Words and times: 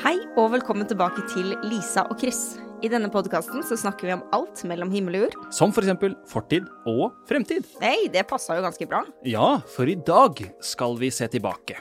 Hei 0.00 0.14
og 0.40 0.54
velkommen 0.54 0.86
tilbake 0.88 1.20
til 1.28 1.50
Lisa 1.68 2.06
og 2.08 2.16
Chris. 2.22 2.54
I 2.80 2.88
denne 2.90 3.10
podkasten 3.12 3.60
snakker 3.60 4.08
vi 4.08 4.14
om 4.14 4.22
alt 4.32 4.62
mellom 4.66 4.88
himmel 4.90 5.18
og 5.18 5.24
jord. 5.26 5.34
Som 5.52 5.74
for 5.76 5.84
eksempel 5.84 6.14
fortid 6.30 6.64
og 6.88 7.12
fremtid. 7.28 7.66
Nei, 7.82 8.08
det 8.10 8.24
passa 8.30 8.56
jo 8.56 8.64
ganske 8.64 8.88
bra. 8.88 9.02
Ja, 9.28 9.58
for 9.74 9.90
i 9.90 9.98
dag 10.00 10.40
skal 10.64 10.96
vi 10.98 11.10
se 11.12 11.28
tilbake. 11.34 11.76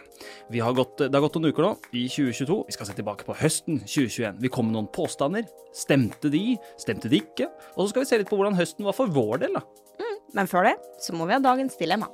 Vi 0.52 0.60
har 0.60 0.76
gått, 0.76 0.98
det 1.06 1.16
har 1.16 1.24
gått 1.24 1.40
noen 1.40 1.54
uker 1.54 1.70
nå, 1.70 1.72
i 1.96 2.04
2022. 2.12 2.60
Vi 2.68 2.76
skal 2.76 2.92
se 2.92 2.98
tilbake 3.00 3.26
på 3.30 3.38
høsten 3.40 3.80
2021. 3.86 4.44
Vi 4.44 4.52
kom 4.52 4.68
med 4.68 4.76
noen 4.76 4.92
påstander. 4.92 5.48
Stemte 5.72 6.34
de? 6.34 6.58
Stemte 6.84 7.10
de 7.10 7.24
ikke? 7.24 7.48
Og 7.78 7.86
så 7.86 7.94
skal 7.94 8.04
vi 8.04 8.12
se 8.12 8.22
litt 8.22 8.34
på 8.34 8.42
hvordan 8.42 8.60
høsten 8.60 8.86
var 8.90 8.98
for 8.98 9.08
vår 9.08 9.46
del, 9.46 9.56
da. 9.56 9.64
Men 10.36 10.52
før 10.52 10.68
det 10.68 10.76
så 11.00 11.16
må 11.16 11.32
vi 11.32 11.40
ha 11.40 11.42
dagens 11.44 11.80
dilemma. 11.80 12.12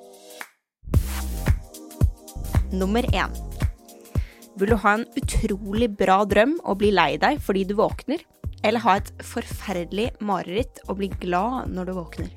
Nummer 2.71 3.05
én. 3.15 3.46
Vil 4.57 4.71
du 4.73 4.77
ha 4.81 4.95
en 4.97 5.05
utrolig 5.19 5.87
bra 5.99 6.23
drøm 6.25 6.55
og 6.65 6.79
bli 6.81 6.89
lei 6.93 7.11
deg 7.21 7.41
fordi 7.45 7.63
du 7.69 7.75
våkner? 7.77 8.23
Eller 8.65 8.81
ha 8.81 8.95
et 8.97 9.11
forferdelig 9.21 10.07
mareritt 10.25 10.79
og 10.87 10.97
bli 10.97 11.11
glad 11.21 11.69
når 11.75 11.89
du 11.91 11.93
våkner? 11.99 12.31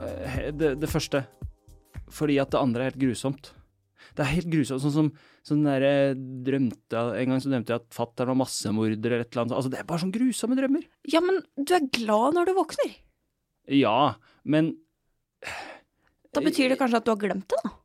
Eh, 0.00 0.46
Det, 0.56 0.70
det 0.80 0.88
første. 0.88 1.26
Fordi 2.12 2.38
at 2.40 2.52
det 2.52 2.60
andre 2.60 2.86
er 2.86 2.90
helt 2.90 3.02
grusomt. 3.02 3.52
Det 4.16 4.24
er 4.24 4.32
helt 4.32 4.48
grusomt. 4.52 4.82
Sånn 4.84 4.94
som 4.96 5.10
sånn 5.44 5.62
der, 5.66 5.84
jeg 5.84 6.16
drømte 6.46 7.02
En 7.18 7.32
gang 7.32 7.40
så 7.42 7.50
drømte 7.50 7.72
jeg 7.74 7.82
at 7.82 7.94
fatter'n 7.96 8.30
var 8.32 8.40
massemorder 8.42 8.96
eller 9.12 9.24
et 9.26 9.32
eller 9.32 9.44
annet. 9.44 9.56
Altså, 9.58 9.72
det 9.72 9.80
er 9.82 9.88
bare 9.88 10.02
sånn 10.04 10.14
grusomme 10.16 10.56
drømmer. 10.58 10.88
Ja, 11.12 11.20
men 11.24 11.42
du 11.60 11.74
er 11.76 11.88
glad 11.92 12.38
når 12.38 12.48
du 12.50 12.54
våkner. 12.56 12.96
Ja, 13.68 14.14
men 14.44 14.72
Da 16.32 16.40
betyr 16.40 16.72
det 16.72 16.80
kanskje 16.80 17.02
at 17.02 17.04
du 17.04 17.12
har 17.12 17.20
glemt 17.20 17.48
det, 17.52 17.60
da. 17.64 17.76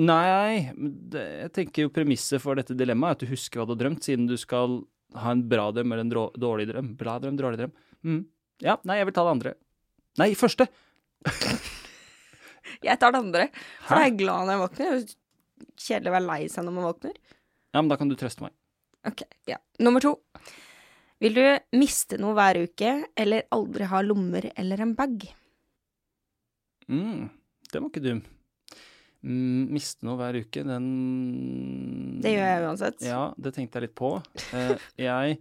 Nei, 0.00 0.72
det, 1.12 1.22
jeg 1.42 1.52
tenker 1.58 1.84
jo 1.84 1.92
premisset 1.92 2.40
for 2.40 2.56
dette 2.56 2.76
dilemmaet 2.78 3.12
er 3.12 3.18
at 3.18 3.24
du 3.26 3.32
husker 3.34 3.60
hva 3.60 3.66
du 3.68 3.74
har 3.74 3.82
drømt, 3.82 4.06
siden 4.06 4.28
du 4.30 4.38
skal 4.40 4.80
ha 5.20 5.34
en 5.34 5.42
bra 5.48 5.66
drøm 5.74 5.92
eller 5.92 6.06
en 6.06 6.12
drå, 6.12 6.22
dårlig 6.40 6.70
drøm. 6.70 6.94
Bra 6.96 7.18
drøm, 7.20 7.36
dårlig 7.36 7.60
drøm. 7.60 7.74
Mm. 8.08 8.22
Ja, 8.64 8.78
nei, 8.88 8.96
jeg 9.00 9.10
vil 9.10 9.16
ta 9.18 9.26
det 9.26 9.34
andre. 9.36 9.54
Nei, 10.22 10.32
første. 10.38 10.68
Jeg 12.82 12.98
tar 12.98 13.12
det 13.14 13.20
andre, 13.20 13.44
for 13.84 13.94
da 13.94 14.00
er 14.02 14.08
jeg 14.08 14.16
glad 14.18 14.46
når 14.48 14.56
jeg 14.56 14.60
våkner. 14.62 14.94
Er 14.96 15.72
Kjedelig 15.82 16.10
å 16.10 16.14
være 16.16 16.26
lei 16.26 16.40
seg 16.50 16.64
når 16.66 16.74
man 16.74 16.86
våkner. 16.88 17.14
Ja, 17.70 17.78
men 17.78 17.90
da 17.92 17.98
kan 18.00 18.10
du 18.10 18.16
trøste 18.18 18.42
meg. 18.42 18.54
Ok, 19.06 19.22
ja. 19.50 19.58
Nummer 19.82 20.02
to. 20.02 20.16
Vil 21.22 21.36
du 21.38 21.78
miste 21.78 22.18
noe 22.18 22.34
hver 22.34 22.58
uke, 22.64 22.94
eller 23.14 23.46
aldri 23.54 23.86
ha 23.90 24.00
lommer 24.02 24.48
eller 24.56 24.82
en 24.82 24.94
bag? 24.98 25.28
Mm, 26.90 27.28
den 27.70 27.84
var 27.84 27.90
ikke 27.92 28.02
dum. 28.02 28.24
Miste 29.22 30.02
noe 30.02 30.18
hver 30.18 30.40
uke, 30.42 30.64
den 30.66 30.86
Det 32.24 32.32
gjør 32.32 32.48
jeg 32.48 32.62
uansett. 32.66 33.04
Ja, 33.06 33.22
det 33.38 33.52
tenkte 33.54 33.78
jeg 33.78 33.86
litt 33.86 33.98
på. 33.98 34.16
Eh, 34.50 34.72
jeg 34.98 35.36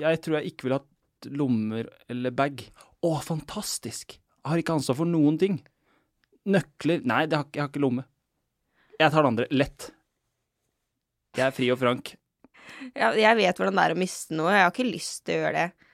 Jeg 0.00 0.20
tror 0.24 0.38
jeg 0.38 0.52
ikke 0.52 0.66
ville 0.66 0.80
hatt 0.82 1.30
lommer 1.32 1.88
eller 2.12 2.34
bag. 2.36 2.64
Å, 3.04 3.14
fantastisk! 3.24 4.18
Jeg 4.20 4.48
har 4.52 4.60
ikke 4.60 4.76
ansvar 4.76 4.98
for 5.00 5.08
noen 5.08 5.36
ting. 5.40 5.58
Nøkler 6.48 7.04
Nei, 7.08 7.24
det 7.28 7.40
har, 7.40 7.48
jeg 7.52 7.64
har 7.64 7.72
ikke 7.72 7.84
lomme. 7.84 8.04
Jeg 9.00 9.12
tar 9.12 9.24
det 9.24 9.30
andre. 9.32 9.48
Lett. 9.52 9.90
Jeg 11.36 11.46
er 11.46 11.54
fri 11.56 11.68
og 11.72 11.80
frank. 11.80 12.14
Ja, 12.96 13.12
jeg 13.16 13.36
vet 13.38 13.60
hvordan 13.60 13.76
det 13.76 13.84
er 13.86 13.94
å 13.94 14.00
miste 14.00 14.36
noe. 14.36 14.52
Jeg 14.52 14.66
har 14.66 14.72
ikke 14.74 14.88
lyst 14.88 15.24
til 15.24 15.38
å 15.38 15.44
gjøre 15.44 15.56
det. 15.64 15.88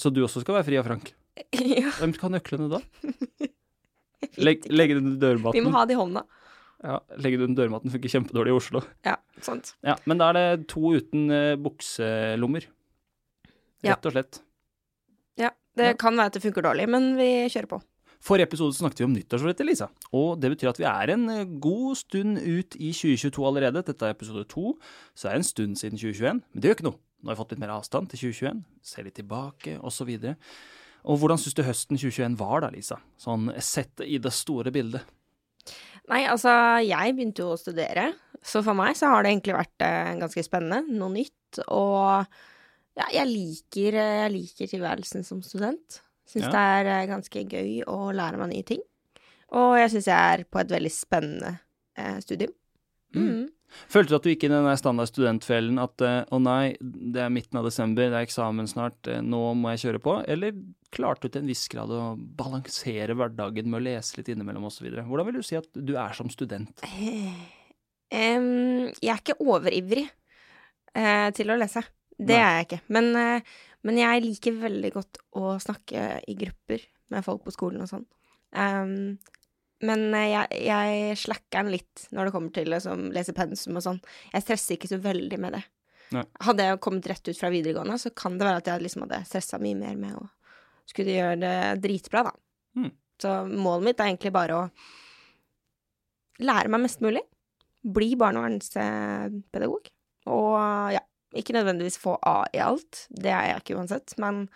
Så 0.00 0.12
du 0.12 0.22
også 0.24 0.42
skal 0.44 0.58
være 0.58 0.68
fri 0.68 0.80
og 0.80 0.86
frank. 0.88 1.12
ja, 1.76 1.92
Hvem 2.00 2.16
skal 2.16 2.28
ha 2.28 2.36
nøklene 2.38 2.68
da? 2.72 2.80
Legg, 4.46 4.66
legge 4.70 4.96
den 4.98 5.12
under 5.14 5.38
Vi 5.54 5.62
må 5.64 5.72
ha 5.74 5.84
det 5.88 5.96
i 5.96 6.00
hånda. 6.00 6.22
Ja, 6.84 6.98
legge 7.16 7.38
den 7.40 7.50
under 7.50 7.64
dørmatten 7.64 7.90
funker 7.90 8.12
kjempedårlig 8.12 8.52
i 8.52 8.56
Oslo. 8.58 8.82
Ja, 9.06 9.16
sant. 9.42 9.72
Ja, 9.86 9.94
Men 10.06 10.20
da 10.20 10.28
er 10.30 10.36
det 10.36 10.66
to 10.70 10.92
uten 10.98 11.30
uh, 11.32 11.54
bukselommer. 11.60 12.66
Ja. 13.84 13.94
Rett 13.94 14.08
og 14.10 14.12
slett. 14.16 14.40
Ja, 15.40 15.50
det 15.76 15.92
Ja. 15.92 15.96
kan 16.00 16.16
være 16.16 16.26
at 16.32 16.36
det 16.36 16.42
funker 16.44 16.64
dårlig, 16.64 16.88
men 16.92 17.14
vi 17.18 17.30
kjører 17.52 17.70
på. 17.76 17.80
Forrige 18.26 18.48
episode 18.48 18.74
snakket 18.74 19.00
vi 19.02 19.04
om 19.06 19.12
nyttårsforrettet, 19.14 19.66
Lisa. 19.68 19.88
Og 20.16 20.38
det 20.40 20.50
betyr 20.50 20.70
at 20.72 20.78
vi 20.80 20.86
er 20.88 21.12
en 21.14 21.28
eh, 21.30 21.44
god 21.62 21.96
stund 22.00 22.38
ut 22.40 22.74
i 22.80 22.88
2022 22.96 23.44
allerede. 23.46 23.84
Dette 23.86 24.02
er 24.08 24.14
episode 24.16 24.46
to, 24.50 24.72
så 25.14 25.28
det 25.28 25.32
er 25.32 25.36
en 25.42 25.46
stund 25.46 25.76
siden 25.78 26.00
2021. 26.00 26.40
Men 26.40 26.60
det 26.62 26.70
gjør 26.70 26.78
ikke 26.78 26.88
noe. 26.88 26.98
Nå 27.22 27.30
har 27.30 27.36
vi 27.36 27.40
fått 27.42 27.52
litt 27.54 27.60
mer 27.62 27.74
avstand 27.76 28.10
til 28.12 28.24
2021, 28.32 28.64
ser 28.84 29.06
litt 29.06 29.16
tilbake, 29.20 29.76
osv. 29.80 30.10
Og, 31.06 31.20
hvordan 31.22 31.38
syns 31.38 31.54
du 31.54 31.62
høsten 31.62 31.98
2021 32.00 32.34
var 32.40 32.64
da, 32.64 32.70
Lisa? 32.74 32.98
Sånn 33.22 33.48
sett 33.62 34.02
i 34.02 34.18
det 34.22 34.32
store 34.34 34.72
bildet. 34.74 35.06
Nei, 36.10 36.24
altså, 36.30 36.50
jeg 36.86 37.14
begynte 37.16 37.42
jo 37.42 37.52
å 37.54 37.58
studere, 37.58 38.08
så 38.46 38.62
for 38.62 38.78
meg 38.78 38.94
så 38.98 39.10
har 39.10 39.24
det 39.24 39.32
egentlig 39.32 39.56
vært 39.56 39.84
eh, 39.86 40.12
ganske 40.20 40.44
spennende. 40.46 40.82
Noe 40.98 41.10
nytt. 41.14 41.60
Og 41.66 42.26
ja, 42.98 43.06
jeg 43.12 43.30
liker, 43.30 43.98
eh, 44.02 44.18
jeg 44.24 44.34
liker 44.36 44.70
tilværelsen 44.70 45.26
som 45.26 45.42
student. 45.46 46.00
Syns 46.26 46.46
Ja. 46.48 46.52
det 46.54 46.62
er 46.74 46.92
eh, 46.92 47.08
ganske 47.10 47.42
gøy 47.46 47.72
å 47.90 48.12
lære 48.14 48.38
meg 48.42 48.52
nye 48.52 48.66
ting. 48.66 48.82
Og 49.54 49.76
jeg 49.78 49.92
syns 49.94 50.08
jeg 50.10 50.38
er 50.38 50.44
på 50.50 50.62
et 50.62 50.70
veldig 50.74 50.90
spennende 50.94 51.52
eh, 51.98 52.18
studium. 52.22 52.54
Mm. 53.14 53.46
Følte 53.90 54.12
du 54.12 54.16
at 54.16 54.26
du 54.26 54.30
gikk 54.30 54.46
inn 54.46 54.54
i 54.54 54.62
den 54.62 54.78
standard 54.80 55.10
studentfellen 55.10 55.78
at 55.82 56.02
eh, 56.04 56.22
å 56.32 56.38
nei, 56.42 56.76
det 56.80 57.22
er 57.24 57.32
midten 57.32 57.60
av 57.60 57.66
desember, 57.66 58.08
det 58.08 58.18
er 58.20 58.26
eksamen 58.26 58.68
snart, 58.70 58.98
eh, 59.10 59.22
nå 59.24 59.40
må 59.58 59.74
jeg 59.74 59.84
kjøre 59.84 60.02
på? 60.04 60.16
Eller 60.32 60.56
klarte 60.94 61.26
du 61.26 61.34
til 61.34 61.44
en 61.44 61.50
viss 61.50 61.66
grad 61.72 61.92
å 61.92 62.02
balansere 62.16 63.16
hverdagen 63.18 63.68
med 63.70 63.80
å 63.80 63.84
lese 63.88 64.20
litt 64.20 64.30
innimellom 64.32 64.68
osv.? 64.70 64.88
Hvordan 64.96 65.28
vil 65.28 65.40
du 65.40 65.46
si 65.46 65.58
at 65.58 65.68
du 65.74 65.94
er 65.98 66.16
som 66.16 66.30
student? 66.32 66.84
Um, 68.14 68.88
jeg 69.02 69.12
er 69.12 69.20
ikke 69.20 69.38
overivrig 69.42 70.06
uh, 70.06 71.28
til 71.36 71.50
å 71.52 71.58
lese. 71.58 71.82
Det 72.16 72.32
Nei. 72.32 72.42
er 72.42 72.60
jeg 72.60 72.68
ikke. 72.68 72.82
Men, 72.96 73.10
uh, 73.18 73.56
men 73.86 73.98
jeg 74.00 74.24
liker 74.24 74.60
veldig 74.62 74.92
godt 74.94 75.20
å 75.36 75.56
snakke 75.62 76.12
i 76.26 76.36
grupper 76.38 76.86
med 77.12 77.26
folk 77.26 77.44
på 77.44 77.54
skolen 77.54 77.84
og 77.84 77.90
sånn. 77.90 78.06
Em, 78.56 79.18
men 79.84 80.06
eh, 80.16 80.30
jeg, 80.32 80.60
jeg 80.68 81.18
slacker 81.20 81.64
den 81.64 81.74
litt 81.74 82.06
når 82.14 82.28
det 82.28 82.34
kommer 82.36 82.54
til 82.56 82.70
liksom, 82.72 83.08
lese 83.14 83.34
pensum 83.36 83.76
og 83.76 83.84
sånn. 83.84 84.00
Jeg 84.32 84.46
stresser 84.46 84.78
ikke 84.78 84.92
så 84.92 85.00
veldig 85.04 85.40
med 85.42 85.58
det. 85.58 85.62
Nei. 86.14 86.22
Hadde 86.46 86.68
jeg 86.68 86.82
kommet 86.84 87.08
rett 87.10 87.28
ut 87.28 87.38
fra 87.38 87.50
videregående, 87.50 87.98
så 87.98 88.12
kan 88.14 88.36
det 88.38 88.46
være 88.46 88.62
at 88.62 88.70
jeg 88.70 88.84
liksom 88.84 89.06
hadde 89.06 89.24
stressa 89.26 89.58
mye 89.62 89.78
mer 89.78 89.96
med 89.98 90.18
å 90.20 90.26
skulle 90.86 91.16
gjøre 91.16 91.40
det 91.42 91.56
dritbra, 91.82 92.28
da. 92.28 92.36
Mm. 92.78 92.92
Så 93.20 93.32
målet 93.48 93.88
mitt 93.88 94.00
er 94.00 94.12
egentlig 94.12 94.30
bare 94.36 94.60
å 94.60 94.66
lære 96.46 96.70
meg 96.70 96.84
mest 96.84 97.02
mulig 97.02 97.24
bli 97.86 98.14
barnevernspedagog. 98.18 99.90
Og 100.32 100.54
ja, 100.94 101.02
ikke 101.36 101.54
nødvendigvis 101.56 102.00
få 102.02 102.16
A 102.26 102.40
i 102.54 102.62
alt, 102.62 103.06
det 103.10 103.32
er 103.32 103.50
jeg 103.50 103.62
ikke 103.62 103.78
uansett, 103.78 104.16
men 104.22 104.46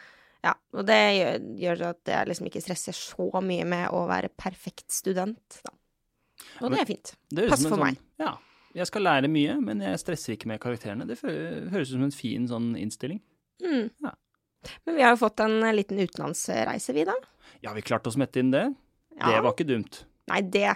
ja, 0.45 0.55
og 0.73 0.87
det 0.89 1.01
gjør, 1.17 1.43
gjør 1.61 1.83
at 1.91 2.13
jeg 2.15 2.29
liksom 2.31 2.49
ikke 2.49 2.63
stresser 2.65 2.97
så 2.97 3.43
mye 3.45 3.67
med 3.69 3.91
å 3.97 4.07
være 4.09 4.33
perfekt 4.33 4.89
student, 4.95 5.61
da. 5.67 5.75
Og 6.65 6.73
det 6.73 6.81
er 6.81 6.89
fint. 6.89 7.13
Det 7.29 7.49
Pass 7.51 7.67
for 7.67 7.77
sånn, 7.77 7.99
Ja. 8.21 8.37
Jeg 8.71 8.87
skal 8.87 9.03
lære 9.03 9.27
mye, 9.27 9.57
men 9.59 9.81
jeg 9.83 9.99
stresser 9.99 10.37
ikke 10.37 10.47
med 10.47 10.61
karakterene. 10.63 11.03
Det 11.09 11.17
høres 11.25 11.91
ut 11.91 11.97
som 11.97 12.05
en 12.07 12.15
fin 12.15 12.45
sånn 12.47 12.69
innstilling. 12.79 13.19
Mm. 13.65 13.89
Ja. 14.05 14.13
Men 14.87 14.97
vi 14.97 15.03
har 15.03 15.17
jo 15.17 15.21
fått 15.25 15.43
en 15.43 15.59
liten 15.75 15.99
utenlandsreise, 15.99 16.95
vi, 16.95 17.07
da. 17.09 17.17
Ja, 17.65 17.75
vi 17.75 17.83
klarte 17.83 18.13
å 18.13 18.15
smette 18.15 18.39
inn 18.39 18.53
det. 18.55 18.69
Ja. 19.17 19.33
Det 19.33 19.43
var 19.43 19.57
ikke 19.57 19.69
dumt. 19.73 20.05
Nei, 20.31 20.41
det 20.47 20.71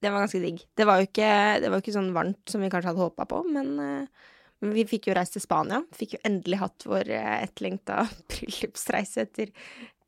Det 0.00 0.08
var 0.08 0.24
ganske 0.24 0.40
digg. 0.40 0.62
Det 0.74 0.84
var 0.88 0.96
jo 0.96 1.06
ikke, 1.06 1.30
det 1.60 1.68
var 1.68 1.82
ikke 1.82 1.92
sånn 1.92 2.14
varmt 2.16 2.48
som 2.48 2.62
vi 2.64 2.70
kanskje 2.72 2.88
hadde 2.88 3.04
håpa 3.04 3.26
på, 3.28 3.42
men, 3.52 3.74
uh, 3.76 4.06
men 4.08 4.29
vi 4.60 4.84
fikk 4.88 5.08
jo 5.10 5.14
reist 5.16 5.32
til 5.36 5.42
Spania. 5.44 5.80
Fikk 5.96 6.16
jo 6.18 6.22
endelig 6.28 6.58
hatt 6.60 6.86
vår 6.88 7.10
eh, 7.16 7.36
etterlengta 7.46 8.02
bryllupsreise 8.32 9.24
etter 9.26 9.52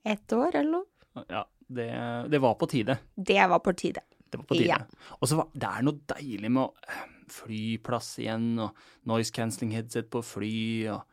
ett 0.04 0.32
år, 0.36 0.54
eller 0.54 0.70
noe. 0.78 1.24
Ja, 1.30 1.44
det, 1.72 1.88
det 2.32 2.40
var 2.42 2.54
på 2.60 2.66
tide. 2.72 2.98
Det 3.16 3.38
var 3.48 3.62
på 3.64 3.72
tide. 3.78 4.02
Det 4.32 4.40
var 4.40 4.48
på 4.48 4.56
tide. 4.58 4.76
Ja. 4.80 5.14
Og 5.20 5.28
så 5.28 5.38
var 5.38 5.48
det 5.52 5.68
er 5.68 5.86
noe 5.86 6.00
deilig 6.14 6.50
med 6.52 6.64
å 6.66 6.88
eh, 6.88 7.06
flyplass 7.32 8.14
igjen, 8.20 8.50
og 8.64 8.76
noise 9.08 9.32
cancelling 9.32 9.72
headset 9.76 10.08
på 10.12 10.22
fly, 10.24 10.54
og 10.92 11.08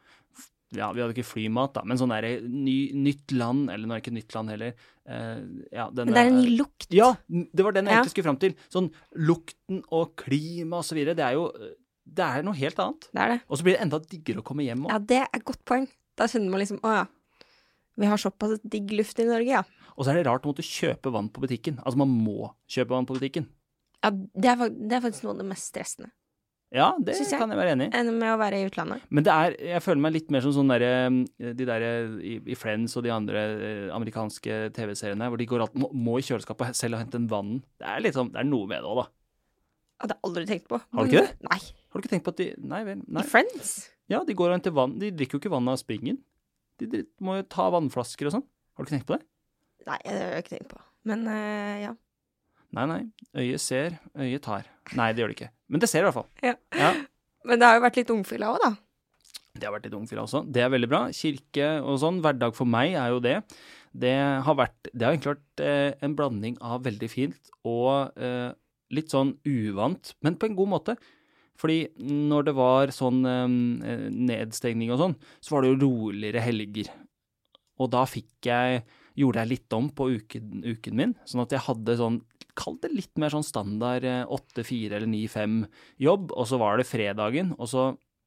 ja, 0.76 0.92
vi 0.94 1.02
hadde 1.02 1.16
ikke 1.16 1.26
flymat, 1.26 1.74
da, 1.80 1.82
men 1.88 1.98
sånn 1.98 2.12
derre 2.14 2.36
ny, 2.46 2.92
nytt 2.94 3.32
land, 3.34 3.72
eller 3.74 3.90
nå 3.90 3.96
er 3.96 4.02
det 4.02 4.04
ikke 4.04 4.18
nytt 4.20 4.36
land 4.36 4.52
heller. 4.54 4.76
uh, 5.10 5.40
ja, 5.74 5.88
Men 5.90 6.12
det 6.14 6.22
er 6.22 6.30
en 6.30 6.38
ny 6.44 6.52
lukt. 6.60 6.86
Ja, 6.94 7.08
det 7.26 7.66
var 7.66 7.74
den 7.74 7.90
jeg 7.90 7.96
Ja. 7.96 8.02
egentlig 8.04 8.14
skulle 8.14 8.28
fram 8.28 8.38
til. 8.44 8.54
Sånn 8.70 8.92
lukten 9.18 9.80
og 9.90 10.14
klima 10.22 10.84
og 10.84 10.86
så 10.86 10.94
videre, 10.94 11.18
det 11.18 11.26
er 11.26 11.40
jo 11.40 11.48
Det 12.16 12.26
er 12.26 12.46
noe 12.46 12.58
helt 12.58 12.82
annet. 12.84 13.08
Det 13.14 13.24
er 13.24 13.34
det. 13.36 13.40
Og 13.48 13.60
så 13.60 13.66
blir 13.68 13.78
det 13.78 13.84
enda 13.86 14.00
diggere 14.02 14.42
å 14.42 14.46
komme 14.46 14.66
hjem 14.66 14.86
òg. 14.88 14.94
Ja, 14.94 15.00
det 15.12 15.22
er 15.24 15.32
et 15.38 15.46
godt 15.48 15.64
poeng. 15.68 15.88
Da 16.20 16.28
kjenner 16.30 16.54
man 16.54 16.64
liksom 16.64 16.82
Å 16.84 16.96
ja. 16.98 17.08
Vi 18.00 18.08
har 18.08 18.20
såpass 18.22 18.62
digg 18.64 18.92
luft 18.96 19.20
i 19.20 19.28
Norge, 19.28 19.60
ja. 19.60 19.64
Og 19.98 20.06
så 20.06 20.14
er 20.14 20.20
det 20.20 20.30
rart 20.30 20.46
å 20.48 20.54
måtte 20.54 20.64
kjøpe 20.64 21.12
vann 21.12 21.28
på 21.34 21.44
butikken. 21.44 21.82
Altså, 21.84 22.00
man 22.00 22.12
må 22.14 22.54
kjøpe 22.72 22.96
vann 22.96 23.08
på 23.10 23.18
butikken. 23.18 23.50
ja 24.00 24.12
det, 24.16 24.48
er, 24.48 24.70
det 24.72 24.96
er 24.96 25.04
faktisk 25.04 25.26
noe 25.26 25.36
av 25.36 25.42
det 25.42 25.50
mest 25.50 25.68
stressende. 25.74 26.14
Ja, 26.70 26.92
det 27.02 27.16
jeg. 27.18 27.34
kan 27.34 27.50
jeg 27.50 27.58
være 27.58 27.74
enig 27.74 27.88
i. 27.88 27.92
Enn 27.98 28.12
med 28.22 28.30
å 28.30 28.38
være 28.38 28.60
i 28.62 28.68
utlandet. 28.70 29.02
Men 29.10 29.26
det 29.26 29.34
er, 29.34 29.56
jeg 29.72 29.82
føler 29.82 30.04
meg 30.06 30.14
litt 30.14 30.28
mer 30.32 30.44
som 30.46 30.54
sånn 30.54 30.70
derre 30.70 30.92
De 31.58 31.66
derre 31.66 31.90
i, 32.22 32.36
i 32.46 32.58
Friends 32.58 32.94
og 33.00 33.08
de 33.08 33.14
andre 33.14 33.42
eh, 33.58 33.88
amerikanske 33.96 34.60
TV-seriene 34.76 35.32
hvor 35.34 35.42
de 35.42 35.48
går 35.50 35.66
alt, 35.66 35.80
må, 35.82 35.90
må 35.98 36.20
i 36.22 36.28
kjøleskapet 36.28 36.78
selv 36.78 37.00
og 37.00 37.04
hente 37.04 37.18
en 37.18 37.26
vann. 37.32 37.56
Det 37.82 37.90
er 37.90 38.14
sånn, 38.14 38.30
det 38.36 38.44
er 38.44 38.50
noe 38.52 38.70
med 38.70 38.86
det 38.86 38.92
òg, 38.92 39.02
da. 39.02 39.08
Hadde 40.04 40.16
jeg 40.16 40.26
aldri 40.30 40.46
tenkt 40.54 40.70
på. 40.70 40.80
Har 40.80 41.10
du 41.10 41.12
ikke 41.12 41.26
det? 41.26 41.50
Nei. 41.50 41.60
Har 41.90 42.00
du 42.00 42.06
ikke 42.06 42.14
tenkt 42.16 42.28
på 42.28 42.34
at 42.36 42.42
de 42.42 42.50
Nei 42.70 42.82
vel. 42.88 43.02
Nei. 43.08 43.24
I 43.26 43.30
Friends? 43.30 43.74
Ja, 44.10 44.22
de 44.26 44.36
går 44.38 44.52
og 44.52 44.58
henter 44.58 44.74
vann. 44.76 44.98
De 45.02 45.12
drikker 45.14 45.38
jo 45.38 45.44
ikke 45.44 45.54
vann 45.54 45.70
av 45.72 45.80
springen. 45.82 46.20
De 46.80 47.04
må 47.26 47.40
jo 47.40 47.48
ta 47.52 47.68
vannflasker 47.74 48.30
og 48.30 48.38
sånn. 48.38 48.46
Har 48.76 48.86
du 48.86 48.88
ikke 48.88 48.98
tenkt 48.98 49.10
på 49.10 49.18
det? 49.18 49.26
Nei, 49.90 49.98
det 50.06 50.16
har 50.16 50.36
jeg 50.36 50.46
ikke 50.46 50.56
tenkt 50.56 50.72
på. 50.72 50.82
Men 51.10 51.26
uh, 51.28 51.76
ja. 51.82 51.96
Nei, 52.78 52.86
nei. 52.90 53.00
Øyet 53.42 53.64
ser, 53.64 53.98
øyet 54.18 54.46
tar. 54.46 54.70
Nei, 54.98 55.10
det 55.14 55.24
gjør 55.24 55.32
det 55.32 55.38
ikke. 55.40 55.50
Men 55.74 55.82
det 55.82 55.90
ser 55.90 56.04
i 56.04 56.08
hvert 56.08 56.18
fall. 56.20 56.30
Ja. 56.46 56.54
Ja. 56.78 56.94
Men 57.48 57.62
det 57.62 57.70
har 57.70 57.78
jo 57.78 57.84
vært 57.86 57.98
litt 58.02 58.14
ungfylla 58.14 58.54
òg, 58.54 58.62
da. 58.62 58.72
Det 59.60 59.68
har 59.68 59.74
vært 59.74 59.88
litt 59.88 59.98
ungfylla 59.98 60.24
også. 60.28 60.44
Det 60.48 60.64
er 60.64 60.72
veldig 60.72 60.90
bra. 60.92 61.02
Kirke 61.16 61.70
og 61.82 62.00
sånn, 62.02 62.20
hverdag 62.24 62.56
for 62.58 62.70
meg 62.70 62.96
er 63.00 63.14
jo 63.14 63.22
det. 63.24 63.38
Det 63.90 64.16
har 64.46 64.58
vært 64.60 64.90
Det 64.92 65.02
har 65.02 65.16
egentlig 65.16 65.34
vært 65.34 65.64
eh, 65.66 65.94
en 66.06 66.16
blanding 66.18 66.60
av 66.62 66.84
veldig 66.86 67.10
fint 67.10 67.54
og 67.68 68.20
eh, 68.22 68.52
litt 68.94 69.10
sånn 69.14 69.34
uvant, 69.48 70.14
men 70.22 70.38
på 70.40 70.50
en 70.50 70.58
god 70.58 70.72
måte. 70.76 70.96
Fordi 71.60 71.82
når 72.00 72.48
det 72.48 72.56
var 72.58 72.96
sånn 72.96 73.20
eh, 73.28 74.08
nedstengning 74.10 74.94
og 74.96 75.02
sånn, 75.04 75.20
så 75.44 75.56
var 75.56 75.66
det 75.66 75.74
jo 75.74 75.82
roligere 75.84 76.44
helger. 76.46 76.92
Og 77.80 77.92
da 77.94 78.06
fikk 78.10 78.50
jeg 78.50 78.84
Gjorde 79.20 79.42
jeg 79.44 79.52
litt 79.52 79.76
om 79.76 79.88
på 79.92 80.06
uken, 80.16 80.62
uken 80.64 80.96
min, 80.96 81.14
sånn 81.28 81.42
at 81.44 81.56
jeg 81.56 81.66
hadde 81.66 81.98
sånn 82.00 82.22
Kall 82.60 82.76
det 82.84 82.90
litt 82.92 83.20
mer 83.22 83.32
sånn 83.32 83.46
standard 83.46 84.04
eh, 84.08 84.22
8-4 84.28 84.98
eller 84.98 85.08
9-5-jobb, 85.08 86.34
og 86.36 86.48
så 86.50 86.58
var 86.60 86.80
det 86.80 86.88
fredagen, 86.90 87.54
og 87.56 87.70
så 87.72 87.84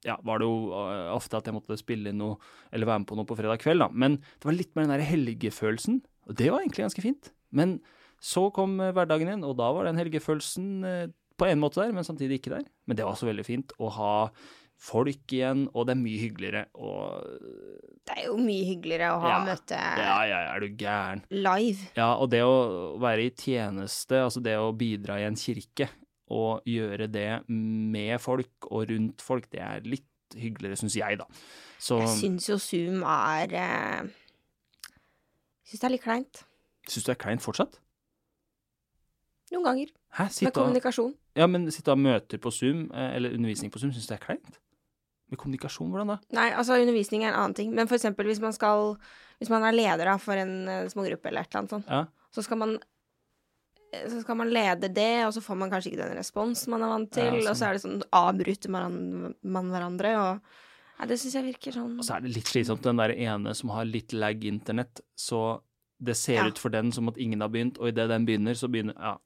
ja, 0.07 0.15
var 0.25 0.41
det 0.41 0.47
jo 0.47 0.71
øh, 0.73 1.11
ofte 1.13 1.37
at 1.37 1.45
jeg 1.45 1.53
måtte 1.53 1.77
spille 1.77 2.13
noe, 2.17 2.39
eller 2.73 2.89
være 2.89 3.03
med 3.03 3.09
på 3.11 3.17
noe 3.19 3.29
på 3.29 3.37
fredag 3.37 3.61
kveld, 3.61 3.83
da. 3.83 3.91
Men 3.93 4.17
det 4.23 4.49
var 4.49 4.57
litt 4.57 4.73
mer 4.73 4.87
den 4.87 4.95
der 4.95 5.05
helgefølelsen, 5.05 5.99
og 6.25 6.39
det 6.39 6.49
var 6.49 6.63
egentlig 6.63 6.87
ganske 6.87 7.05
fint. 7.05 7.29
Men 7.53 7.75
så 8.23 8.47
kom 8.55 8.79
hverdagen 8.81 9.29
igjen, 9.29 9.45
og 9.45 9.53
da 9.61 9.69
var 9.75 9.85
den 9.89 10.01
helgefølelsen 10.01 10.81
på 11.37 11.47
en 11.49 11.59
måte 11.61 11.81
der, 11.81 11.91
men 11.95 12.03
samtidig 12.05 12.39
ikke 12.41 12.53
der. 12.57 12.65
Men 12.87 12.97
det 12.97 13.05
var 13.05 13.15
også 13.15 13.25
veldig 13.29 13.45
fint 13.47 13.73
å 13.81 13.89
ha 13.95 14.11
folk 14.83 15.31
igjen, 15.31 15.67
og 15.73 15.85
det 15.87 15.93
er 15.95 16.01
mye 16.01 16.19
hyggeligere. 16.19 16.63
å 16.75 16.93
Det 18.05 18.15
er 18.17 18.25
jo 18.27 18.37
mye 18.37 18.65
hyggeligere 18.67 19.11
å 19.15 19.19
ha 19.23 19.29
Ja. 19.29 19.39
møte 19.47 19.77
ja, 19.79 20.17
ja, 20.27 20.39
er 20.55 20.59
du 20.59 20.67
gæren. 20.75 21.21
live. 21.31 21.89
Ja, 21.95 22.15
og 22.19 22.29
det 22.33 22.41
å 22.43 22.97
være 22.99 23.25
i 23.25 23.29
tjeneste, 23.31 24.19
altså 24.25 24.41
det 24.43 24.57
å 24.59 24.73
bidra 24.75 25.19
i 25.19 25.23
en 25.27 25.35
kirke, 25.39 25.89
og 26.29 26.63
gjøre 26.65 27.07
det 27.11 27.43
med 27.49 28.19
folk 28.21 28.67
og 28.71 28.89
rundt 28.89 29.21
folk, 29.21 29.49
det 29.51 29.59
er 29.61 29.81
litt 29.85 30.05
hyggeligere, 30.35 30.75
syns 30.79 30.95
jeg, 30.97 31.17
da. 31.19 31.25
Så 31.79 31.99
Jeg 31.99 32.09
syns 32.17 32.47
jo 32.49 32.57
Zoom 32.57 33.03
er 33.03 33.53
eh, 33.53 34.03
Syns 35.63 35.79
det 35.79 35.83
er 35.87 35.89
litt 35.95 36.03
kleint. 36.03 36.43
syns 36.87 37.03
du 37.05 37.11
det 37.11 37.17
er 37.17 37.23
kleint 37.23 37.41
fortsatt? 37.41 37.79
Noen 39.53 39.63
ganger. 39.67 39.91
Hæ, 40.17 40.25
Med 40.43 40.53
kommunikasjon. 40.53 41.13
Ja, 41.35 41.47
men 41.47 41.69
sitte 41.73 41.91
og 41.95 41.99
møter 41.99 42.37
på 42.41 42.51
Zoom, 42.53 42.85
eh, 42.93 43.15
eller 43.17 43.33
undervisning 43.33 43.71
på 43.73 43.79
Zoom, 43.81 43.91
syns 43.95 44.07
du 44.07 44.13
det 44.13 44.19
er 44.21 44.25
kleint? 44.25 44.59
Med 45.31 45.39
kommunikasjon, 45.41 45.89
hvordan 45.89 46.07
da? 46.13 46.17
Nei, 46.35 46.49
altså 46.53 46.75
undervisning 46.77 47.23
er 47.23 47.31
en 47.33 47.39
annen 47.39 47.55
ting. 47.57 47.71
Men 47.73 47.87
for 47.89 47.95
eksempel 47.97 48.27
hvis 48.29 48.41
man 48.43 48.53
skal 48.53 48.97
Hvis 49.39 49.49
man 49.49 49.63
er 49.65 49.73
leder 49.75 50.05
da, 50.05 50.17
for 50.21 50.37
en 50.37 50.67
eh, 50.69 50.87
smågruppe 50.93 51.27
eller 51.31 51.41
et 51.41 51.49
eller 51.49 51.59
annet 51.63 51.71
sånt, 51.73 51.87
Ja. 51.89 52.05
så 52.31 52.43
skal 52.45 52.57
man 52.61 52.75
eh, 53.93 54.05
så 54.09 54.21
skal 54.21 54.37
man 54.39 54.49
lede 54.53 54.89
det, 54.93 55.25
og 55.27 55.33
så 55.33 55.41
får 55.43 55.57
man 55.57 55.71
kanskje 55.73 55.91
ikke 55.93 56.03
den 56.03 56.17
responsen 56.19 56.71
man 56.71 56.83
er 56.85 56.91
vant 56.93 57.11
til, 57.11 57.25
Ja, 57.25 57.31
sånn. 57.41 57.49
og 57.49 57.57
så 57.57 57.65
er 57.67 57.73
det 57.73 57.81
sånn 57.83 58.03
avbryter 58.13 58.69
man, 58.69 59.35
man 59.43 59.69
hverandre, 59.73 60.13
og 60.21 60.39
Nei, 60.99 61.07
det 61.09 61.17
syns 61.19 61.33
jeg 61.33 61.43
virker 61.49 61.73
sånn 61.73 61.95
Og 61.97 62.05
så 62.05 62.15
er 62.15 62.21
det 62.21 62.35
litt 62.35 62.45
slitsomt, 62.47 62.83
den 62.85 62.99
der 63.01 63.09
ene 63.17 63.55
som 63.57 63.71
har 63.73 63.83
litt 63.89 64.13
lag 64.13 64.43
internett, 64.45 65.01
så 65.17 65.59
det 66.03 66.15
ser 66.19 66.41
Ja. 66.41 66.47
ut 66.49 66.59
for 66.59 66.69
den 66.73 66.91
som 66.91 67.07
at 67.09 67.17
ingen 67.17 67.41
har 67.41 67.49
begynt, 67.53 67.77
og 67.79 67.87
idet 67.91 68.09
den 68.11 68.25
begynner, 68.27 68.53
så 68.59 68.67
begynner 68.71 68.93
Ja, 68.99 69.17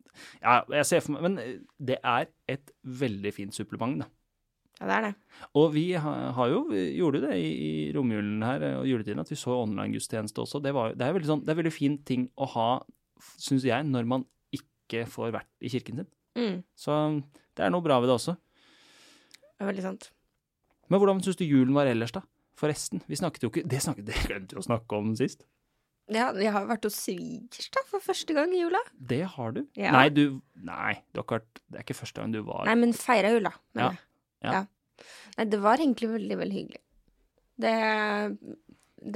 ja 0.44 0.62
jeg 0.78 0.86
ser 0.86 1.00
for 1.06 1.14
meg 1.18 1.22
Men 1.26 1.38
eh, 1.40 1.58
det 1.80 1.98
er 2.04 2.28
et 2.48 2.72
veldig 2.84 3.34
fint 3.34 3.54
supplement, 3.58 4.00
da. 4.04 4.08
Ja, 4.80 4.86
det 4.86 4.94
er 4.96 5.02
det. 5.08 5.16
Og 5.58 5.72
vi 5.74 5.92
har, 5.94 6.48
jo, 6.52 6.60
vi 6.70 6.84
gjorde 7.00 7.18
jo 7.22 7.28
det 7.28 7.38
i, 7.42 7.48
i 7.90 7.94
romjulen 7.96 8.44
her 8.46 8.62
eh, 8.62 8.76
og 8.78 8.86
juletiden, 8.86 9.20
at 9.24 9.30
vi 9.32 9.36
så 9.36 9.56
online-gudstjeneste 9.64 10.38
også. 10.44 10.62
Det, 10.62 10.74
var, 10.78 10.94
det, 10.94 11.02
er 11.08 11.16
veldig 11.18 11.32
sånn, 11.32 11.42
det 11.46 11.50
er 11.56 11.58
veldig 11.64 11.74
fin 11.74 11.98
ting 12.06 12.28
å 12.38 12.46
ha, 12.54 12.68
syns 13.42 13.66
jeg, 13.66 13.88
når 13.90 14.06
man 14.06 14.26
ikke 14.54 15.08
får 15.10 15.34
vært 15.34 15.50
i 15.66 15.72
kirken 15.74 16.04
sin. 16.04 16.12
Mm, 16.38 16.60
Så 16.78 16.94
det 17.58 17.66
er 17.66 17.74
noe 17.74 17.82
bra 17.82 17.98
ved 18.00 18.12
det 18.12 18.20
også. 18.20 18.38
det 18.38 19.66
er 19.66 19.72
veldig 19.72 19.88
sant. 19.88 20.12
Men 20.90 21.02
hvordan 21.02 21.24
syns 21.26 21.40
du 21.42 21.44
julen 21.48 21.74
var 21.74 21.90
ellers, 21.90 22.14
da? 22.14 22.22
Forresten, 22.58 23.02
vi 23.10 23.18
snakket 23.18 23.44
jo 23.44 23.50
ikke 23.52 23.68
Det, 23.70 23.82
snakket, 23.82 24.06
det 24.06 24.22
glemte 24.30 24.56
vi 24.56 24.62
å 24.62 24.66
snakke 24.66 24.98
om 24.98 25.16
sist. 25.18 25.44
Ja, 26.08 26.30
jeg 26.40 26.54
har 26.56 26.68
vært 26.70 26.86
hos 26.88 26.96
svigers 27.04 27.68
da, 27.76 27.82
for 27.90 28.00
første 28.04 28.32
gang 28.36 28.54
i 28.56 28.62
jula. 28.62 28.80
Det 28.96 29.24
har 29.34 29.56
du. 29.58 29.66
Ja. 29.76 29.92
Nei, 29.92 30.08
du 30.14 30.40
Nei, 30.56 30.94
du 31.12 31.20
har 31.20 31.26
ikke 31.26 31.40
vært 31.42 31.60
Det 31.68 31.80
er 31.80 31.84
ikke 31.84 31.98
første 32.00 32.22
gang 32.22 32.32
du 32.34 32.40
var 32.48 32.64
Nei, 32.70 32.76
men 32.80 32.94
feira 32.96 33.34
jula. 33.34 33.52
Men, 33.76 33.84
Ja, 33.84 34.48
ja. 34.48 34.54
ja. 34.56 35.08
Nei, 35.38 35.46
det 35.52 35.60
var 35.62 35.84
egentlig 35.84 36.10
veldig, 36.14 36.38
veldig 36.40 36.58
hyggelig. 36.62 36.82
Det, 37.58 37.74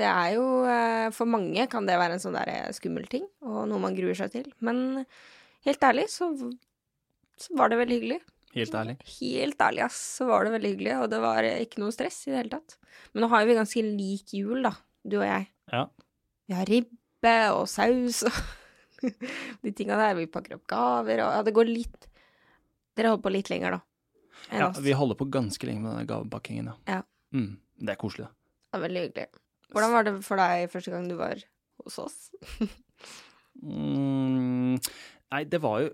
det 0.01 0.09
er 0.09 0.33
jo 0.35 0.43
eh, 0.67 1.07
For 1.15 1.29
mange 1.29 1.67
kan 1.71 1.87
det 1.87 1.95
være 2.01 2.17
en 2.17 2.23
sånn 2.23 2.35
der 2.37 2.51
skummel 2.75 3.07
ting, 3.11 3.25
og 3.45 3.63
noe 3.71 3.81
man 3.81 3.95
gruer 3.97 4.17
seg 4.17 4.35
til. 4.35 4.51
Men 4.59 5.05
helt 5.67 5.87
ærlig 5.87 6.09
så, 6.11 6.29
så 7.39 7.57
var 7.57 7.71
det 7.71 7.79
veldig 7.81 7.97
hyggelig. 8.01 8.19
Helt 8.51 8.75
ærlig. 8.75 8.97
Helt 9.21 9.61
ærlig, 9.63 9.85
ass, 9.87 9.99
så 10.19 10.27
var 10.27 10.43
det 10.43 10.55
veldig 10.57 10.71
hyggelig, 10.73 10.95
og 10.99 11.09
det 11.13 11.19
var 11.23 11.47
ikke 11.47 11.79
noe 11.79 11.95
stress 11.95 12.17
i 12.27 12.33
det 12.33 12.41
hele 12.41 12.55
tatt. 12.57 12.75
Men 13.13 13.23
nå 13.23 13.31
har 13.31 13.43
jo 13.45 13.51
vi 13.51 13.59
ganske 13.61 13.83
lik 13.87 14.33
jul, 14.35 14.59
da, 14.65 14.73
du 15.07 15.21
og 15.21 15.27
jeg. 15.29 15.47
Ja. 15.71 15.85
Vi 16.51 16.57
har 16.57 16.67
ribbe 16.67 17.35
og 17.55 17.63
saus 17.71 18.25
og 18.27 18.39
de 19.63 19.71
tinga 19.71 19.95
der. 19.95 20.17
Vi 20.19 20.27
pakker 20.31 20.57
opp 20.57 20.65
gaver 20.69 21.23
og 21.23 21.31
Ja, 21.37 21.45
det 21.47 21.53
går 21.55 21.69
litt 21.71 22.09
Dere 22.99 23.13
holder 23.13 23.23
på 23.23 23.31
litt 23.31 23.47
lenger, 23.47 23.77
da. 23.77 23.79
Ja, 24.51 24.65
oss. 24.67 24.81
vi 24.83 24.91
holder 24.97 25.15
på 25.15 25.29
ganske 25.31 25.63
lenge 25.69 25.79
med 25.85 25.93
denne 25.93 26.09
gavepakkingen, 26.09 26.67
ja. 26.67 26.97
Ja. 26.97 27.01
Mm, 27.31 27.53
det 27.79 27.93
er 27.93 27.99
koselig, 28.01 28.25
da. 28.27 28.33
Det 28.67 28.77
er 28.77 28.83
veldig 28.83 29.03
hyggelig. 29.05 29.27
Hvordan 29.71 29.93
var 29.95 30.07
det 30.09 30.13
for 30.27 30.41
deg 30.41 30.65
første 30.73 30.91
gang 30.91 31.07
du 31.07 31.15
var 31.21 31.39
hos 31.85 31.99
oss? 32.03 32.17
Mm, 33.61 34.77
nei, 35.29 35.41
det 35.51 35.59
var 35.61 35.81
jo 35.83 35.89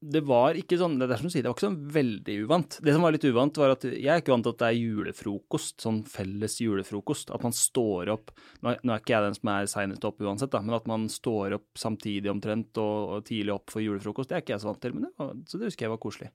Det 0.00 0.22
var 0.24 0.56
ikke 0.56 0.78
sånn 0.80 0.94
Det 0.96 1.10
er 1.10 1.20
som 1.20 1.28
du 1.28 1.32
sier, 1.32 1.44
det 1.44 1.50
var 1.50 1.58
ikke 1.58 1.66
sånn 1.66 1.90
veldig 1.92 2.36
uvant. 2.46 2.76
Det 2.80 2.92
som 2.94 3.02
var 3.04 3.12
litt 3.12 3.26
uvant, 3.28 3.58
var 3.60 3.74
at 3.74 3.84
jeg 3.84 4.08
er 4.08 4.22
ikke 4.22 4.32
vant 4.32 4.46
til 4.46 4.54
at 4.54 4.60
det 4.62 4.68
er 4.70 4.78
julefrokost, 4.78 5.74
sånn 5.84 5.98
felles 6.08 6.56
julefrokost. 6.62 7.32
At 7.36 7.44
man 7.44 7.56
står 7.56 8.12
opp 8.14 8.32
Nå 8.64 8.72
er, 8.72 8.78
nå 8.80 8.94
er 8.94 9.02
ikke 9.02 9.12
jeg 9.12 9.26
den 9.26 9.36
som 9.36 9.50
er 9.52 9.68
seinest 9.72 10.06
opp 10.08 10.22
uansett, 10.24 10.52
da, 10.54 10.62
men 10.64 10.76
at 10.78 10.88
man 10.88 11.04
står 11.12 11.58
opp 11.58 11.80
samtidig 11.80 12.32
omtrent 12.32 12.80
og, 12.80 13.16
og 13.16 13.26
tidlig 13.28 13.54
opp 13.56 13.74
for 13.74 13.84
julefrokost, 13.84 14.30
det 14.30 14.38
er 14.38 14.44
ikke 14.44 14.56
jeg 14.56 14.64
så 14.64 14.70
vant 14.70 14.80
til. 14.84 14.96
Men 14.96 15.08
det 15.08 15.12
var, 15.20 15.34
så 15.50 15.60
det 15.60 15.68
husker 15.68 15.86
jeg 15.86 15.94
var 15.94 16.02
koselig. 16.06 16.30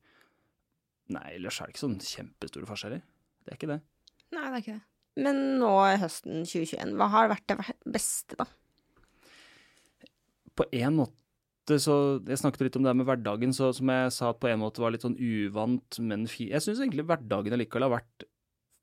Nei, 1.16 1.26
ellers 1.38 1.58
er 1.62 1.70
det 1.70 1.76
ikke 1.76 1.86
sånn 1.86 1.98
kjempestore 2.02 2.70
forskjeller. 2.70 3.02
Det 3.46 3.54
er 3.54 3.60
ikke 3.60 3.72
det. 3.74 3.80
Nei, 4.34 4.46
det 4.46 4.52
er 4.52 4.62
ikke 4.62 4.78
det. 4.78 4.86
Men 5.26 5.42
nå 5.62 5.74
i 5.88 5.98
høsten 6.02 6.44
2021, 6.44 6.96
hva 7.00 7.10
har 7.14 7.30
vært 7.32 7.50
det 7.50 7.58
beste, 7.96 8.38
da? 8.38 8.50
på 10.56 10.66
en 10.72 10.96
måte 11.02 11.25
så 11.68 12.22
Jeg 12.28 12.38
snakket 12.38 12.62
litt 12.62 12.76
om 12.78 12.84
det 12.84 12.92
her 12.92 12.98
med 13.00 13.08
hverdagen, 13.10 13.54
så 13.54 13.72
som 13.74 13.90
jeg 13.90 14.12
sa 14.14 14.32
på 14.34 14.48
en 14.52 14.62
måte 14.62 14.82
var 14.84 14.92
litt 14.94 15.02
sånn 15.02 15.18
uvant, 15.18 16.00
men 16.00 16.28
fi, 16.28 16.52
Jeg 16.52 16.62
syns 16.62 16.80
egentlig 16.80 17.08
hverdagen 17.10 17.54
allikevel 17.54 17.88
har 17.88 17.96
vært 17.98 18.26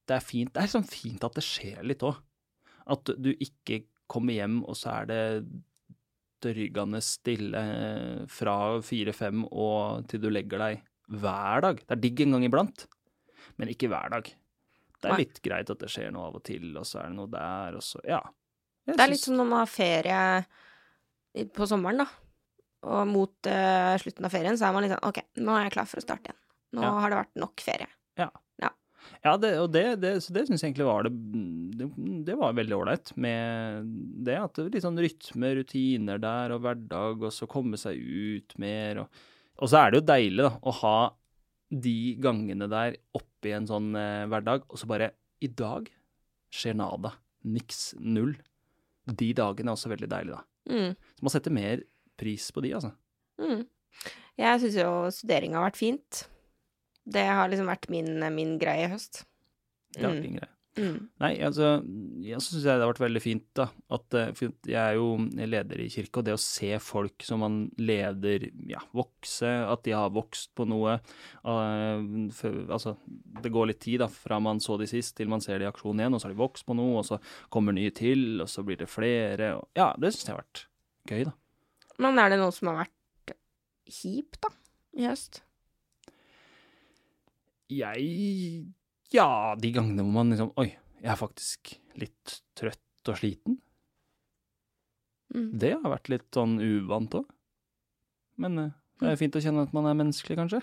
Det 0.09 0.17
er 0.17 0.25
fint. 0.27 0.53
Det 0.53 0.63
er 0.63 0.73
sånn 0.73 0.89
fint 0.89 1.23
at 1.23 1.35
det 1.39 1.45
skjer 1.47 1.83
litt 1.87 2.03
òg. 2.03 2.17
At 2.91 3.05
du 3.05 3.31
ikke 3.39 3.85
kommer 4.11 4.35
hjem, 4.35 4.65
og 4.67 4.75
så 4.77 4.91
er 5.01 5.07
det 5.07 5.23
dryggende 6.43 6.99
stille 7.07 7.63
fra 8.27 8.57
fire-fem 8.83 9.45
og 9.47 10.09
til 10.11 10.25
du 10.25 10.29
legger 10.33 10.59
deg 10.59 10.83
hver 11.23 11.63
dag. 11.63 11.79
Det 11.87 11.95
er 11.95 12.03
digg 12.03 12.25
en 12.25 12.35
gang 12.35 12.47
iblant, 12.49 12.87
men 13.61 13.71
ikke 13.71 13.89
hver 13.93 14.11
dag. 14.11 14.27
Det 14.99 15.07
er 15.07 15.15
Nei. 15.15 15.23
litt 15.23 15.41
greit 15.43 15.71
at 15.71 15.79
det 15.83 15.91
skjer 15.91 16.11
noe 16.15 16.29
av 16.31 16.41
og 16.41 16.45
til, 16.47 16.67
og 16.79 16.87
så 16.89 17.03
er 17.03 17.11
det 17.11 17.17
noe 17.21 17.31
der, 17.31 17.79
og 17.79 17.83
så 17.87 18.03
Ja. 18.07 18.21
Jeg 18.87 18.97
Det 18.97 19.05
er 19.05 19.11
litt 19.13 19.21
som 19.23 19.37
når 19.39 19.47
man 19.47 19.59
har 19.63 19.71
ferie 19.71 20.47
på 21.55 21.67
sommeren, 21.71 22.03
da. 22.03 22.07
Og 22.83 23.03
mot 23.07 23.49
uh, 23.51 23.95
slutten 24.03 24.27
av 24.27 24.33
ferien 24.35 24.57
så 24.59 24.67
er 24.69 24.75
man 24.75 24.83
litt 24.87 24.95
sånn 24.95 25.05
OK, 25.09 25.21
nå 25.39 25.55
er 25.55 25.69
jeg 25.69 25.75
klar 25.77 25.87
for 25.91 26.03
å 26.03 26.07
starte 26.07 26.31
igjen. 26.33 26.41
Nå 26.73 26.83
Ja. 26.87 26.95
har 27.05 27.13
det 27.13 27.21
vært 27.21 27.37
nok 27.43 27.61
ferie. 27.63 27.89
Ja, 29.23 29.37
det, 29.39 29.53
og 29.61 29.69
det, 29.75 29.85
det, 30.03 30.13
så 30.25 30.35
det 30.35 30.45
syns 30.49 30.63
jeg 30.63 30.73
egentlig 30.73 30.87
var 30.87 31.07
det 31.07 31.13
Det, 31.79 31.87
det 32.27 32.37
var 32.39 32.55
veldig 32.55 32.77
ålreit 32.77 33.13
med 33.23 33.89
det. 34.27 34.37
At 34.39 34.55
det 34.57 34.65
var 34.67 34.73
litt 34.77 34.85
sånn 34.87 35.01
rytme, 35.03 35.51
rutiner 35.59 36.23
der, 36.23 36.55
og 36.55 36.63
hverdag, 36.65 37.23
og 37.27 37.35
så 37.35 37.49
komme 37.51 37.79
seg 37.81 37.99
ut 37.99 38.55
mer. 38.63 39.03
Og, 39.05 39.23
og 39.63 39.71
så 39.71 39.81
er 39.83 39.91
det 39.93 40.01
jo 40.03 40.07
deilig, 40.13 40.47
da, 40.47 40.53
å 40.63 40.75
ha 40.83 40.97
de 41.73 41.97
gangene 42.23 42.69
der 42.71 42.99
oppi 43.17 43.55
en 43.57 43.67
sånn 43.69 43.93
eh, 43.97 44.25
hverdag, 44.31 44.67
og 44.69 44.81
så 44.81 44.89
bare 44.91 45.13
I 45.43 45.49
dag 45.49 45.89
skjer 46.53 46.77
nada. 46.79 47.15
Niks. 47.43 47.93
Null. 47.99 48.35
De 49.09 49.33
dagene 49.35 49.73
er 49.73 49.79
også 49.79 49.91
veldig 49.91 50.11
deilige, 50.13 50.39
da. 50.39 50.47
Mm. 50.71 50.93
Så 51.19 51.27
man 51.27 51.35
setter 51.35 51.55
mer 51.55 51.83
pris 52.23 52.49
på 52.55 52.63
de, 52.65 52.73
altså. 52.79 52.95
Mm. 53.43 53.67
Jeg 54.41 54.63
syns 54.63 54.79
jo 54.81 54.95
studering 55.13 55.59
har 55.59 55.67
vært 55.69 55.83
fint. 55.83 56.23
Det 57.05 57.27
har 57.27 57.51
liksom 57.53 57.69
vært 57.69 57.91
min, 57.93 58.15
min 58.35 58.57
greie 58.63 58.87
i 58.87 58.91
høst. 58.95 59.25
Det 59.93 60.05
har 60.07 60.13
Mm. 60.13 60.17
vært 60.17 60.27
din 60.31 60.37
greie. 60.41 60.49
Mm. 60.73 61.01
Nei, 61.21 61.35
altså, 61.45 61.67
jeg 62.25 62.39
syns 62.41 62.63
det 62.65 62.71
har 62.73 62.87
vært 62.89 63.03
veldig 63.03 63.21
fint, 63.21 63.43
da. 63.59 63.67
At, 63.93 64.15
eh, 64.17 64.31
jeg 64.65 64.79
er 64.81 64.95
jo 64.97 65.19
leder 65.37 65.83
i 65.85 65.89
kirke, 65.93 66.23
og 66.23 66.25
det 66.25 66.33
å 66.33 66.41
se 66.41 66.71
folk 66.81 67.27
som 67.29 67.43
man 67.45 67.59
leder, 67.77 68.47
ja, 68.71 68.81
vokse, 68.97 69.51
at 69.69 69.83
de 69.85 69.93
har 69.93 70.09
vokst 70.15 70.55
på 70.57 70.65
noe 70.71 70.95
uh, 71.45 72.01
for, 72.33 72.57
Altså, 72.73 72.95
det 73.43 73.53
går 73.53 73.69
litt 73.69 73.83
tid 73.85 74.01
da, 74.01 74.09
fra 74.09 74.41
man 74.41 74.63
så 74.65 74.79
de 74.81 74.89
sist, 74.89 75.13
til 75.19 75.29
man 75.29 75.45
ser 75.45 75.59
de 75.61 75.67
i 75.67 75.71
aksjon 75.71 76.01
igjen, 76.01 76.15
og 76.17 76.23
så 76.23 76.31
har 76.31 76.33
de 76.39 76.41
vokst 76.41 76.65
på 76.65 76.79
noe, 76.79 77.03
og 77.03 77.05
så 77.05 77.21
kommer 77.53 77.77
nye 77.77 77.93
til, 77.93 78.41
og 78.41 78.49
så 78.49 78.65
blir 78.65 78.81
det 78.81 78.89
flere. 78.89 79.53
Og, 79.59 79.69
ja, 79.77 79.91
det 80.01 80.15
syns 80.15 80.25
jeg 80.31 80.37
har 80.37 80.41
vært 80.41 80.65
gøy, 81.13 81.25
da. 81.29 81.37
Men 82.01 82.21
er 82.21 82.33
det 82.33 82.39
noe 82.41 82.55
som 82.55 82.71
har 82.71 82.85
vært 82.85 83.35
kjipt, 83.93 84.39
da, 84.45 84.53
i 84.97 85.09
høst? 85.09 85.43
Jeg 87.73 88.07
Ja, 89.13 89.57
de 89.61 89.73
gangene 89.73 90.05
hvor 90.05 90.17
man 90.17 90.33
liksom 90.33 90.53
Oi, 90.61 90.71
jeg 91.03 91.13
er 91.13 91.21
faktisk 91.21 91.75
litt 92.01 92.39
trøtt 92.59 93.11
og 93.11 93.19
sliten. 93.19 93.59
Mm. 95.33 95.51
Det 95.61 95.73
har 95.75 95.93
vært 95.95 96.11
litt 96.13 96.29
sånn 96.37 96.59
uvant 96.61 97.17
òg. 97.19 97.29
Men 98.41 98.59
eh, 98.61 98.75
det 99.03 99.13
er 99.13 99.21
fint 99.21 99.37
å 99.37 99.43
kjenne 99.43 99.65
at 99.67 99.73
man 99.77 99.89
er 99.89 99.97
menneskelig, 99.99 100.37
kanskje. 100.39 100.61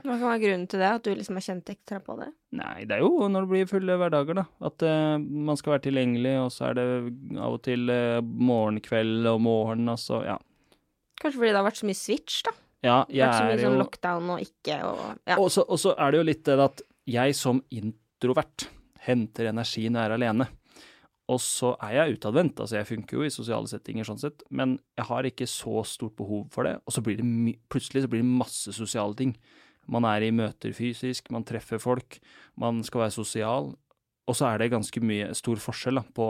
Hva 0.00 0.14
kan 0.14 0.24
være 0.24 0.40
grunnen 0.44 0.68
til 0.70 0.80
det? 0.80 0.90
At 0.96 1.04
du 1.04 1.10
liksom 1.12 1.36
har 1.36 1.44
kjent 1.44 1.72
ekstra 1.72 1.98
på 2.04 2.16
det? 2.20 2.30
Nei, 2.56 2.84
det 2.88 2.96
er 2.96 3.02
jo 3.04 3.28
når 3.28 3.44
det 3.44 3.50
blir 3.50 3.68
fulle 3.68 3.96
hverdager, 4.00 4.38
da. 4.40 4.44
At 4.64 4.84
uh, 4.86 5.18
man 5.20 5.58
skal 5.60 5.74
være 5.74 5.84
tilgjengelig, 5.88 6.32
og 6.44 6.48
så 6.54 6.70
er 6.70 6.78
det 6.78 6.86
av 7.36 7.58
og 7.58 7.60
til 7.66 7.92
uh, 7.92 8.22
morgen, 8.22 8.80
kveld 8.84 9.28
og 9.28 9.42
morgen, 9.44 9.90
altså. 9.92 10.22
Ja. 10.28 10.38
Kanskje 11.22 11.38
fordi 11.38 11.52
det 11.52 11.58
har 11.60 11.66
vært 11.68 11.80
så 11.80 11.88
mye 11.88 11.98
switch, 12.02 12.40
da? 12.48 12.52
ja 12.82 12.96
jeg 13.14 13.28
vært 13.28 13.36
så 13.38 13.44
mye 13.46 13.54
er 13.54 13.60
sånn 13.62 13.76
jo 13.76 13.82
lockdown 13.84 14.30
og 14.34 14.40
ikke 14.42 14.78
og 14.88 15.02
ja. 15.30 15.36
Og 15.38 15.50
så 15.54 15.62
og 15.68 15.78
så 15.78 15.92
er 15.94 16.10
det 16.10 16.18
jo 16.18 16.26
litt 16.26 16.42
det 16.48 16.56
at 16.64 16.82
jeg 17.12 17.36
som 17.38 17.60
introvert 17.70 18.64
henter 19.06 19.48
energi 19.52 19.84
når 19.90 20.00
jeg 20.02 20.10
er 20.10 20.16
alene. 20.16 20.48
Og 21.30 21.38
så 21.40 21.70
er 21.80 21.92
jeg 22.00 22.16
utadvendt, 22.18 22.58
altså 22.60 22.76
jeg 22.80 22.88
funker 22.90 23.16
jo 23.20 23.22
i 23.24 23.30
sosiale 23.32 23.70
settinger 23.70 24.04
sånn 24.04 24.18
sett, 24.20 24.42
men 24.50 24.74
jeg 24.98 25.06
har 25.08 25.28
ikke 25.30 25.46
så 25.48 25.84
stort 25.86 26.16
behov 26.18 26.48
for 26.52 26.66
det. 26.66 26.74
Og 26.84 26.92
så 26.92 27.00
blir 27.06 27.16
det 27.22 27.54
plutselig 27.70 28.02
så 28.04 28.10
blir 28.10 28.20
det 28.24 28.28
masse 28.42 28.74
sosiale 28.74 29.14
ting. 29.16 29.36
Man 29.90 30.04
er 30.06 30.26
i 30.26 30.32
møter 30.34 30.74
fysisk, 30.74 31.30
man 31.34 31.46
treffer 31.46 31.78
folk, 31.82 32.18
man 32.58 32.82
skal 32.86 33.04
være 33.06 33.14
sosial. 33.14 33.72
Og 34.28 34.36
så 34.38 34.50
er 34.50 34.58
det 34.62 34.72
ganske 34.74 35.00
mye 35.02 35.30
stor 35.38 35.62
forskjell 35.62 35.98
da, 35.98 36.04
på 36.14 36.28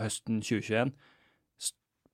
høsten 0.00 0.40
2021, 0.44 0.90
s- 0.90 1.13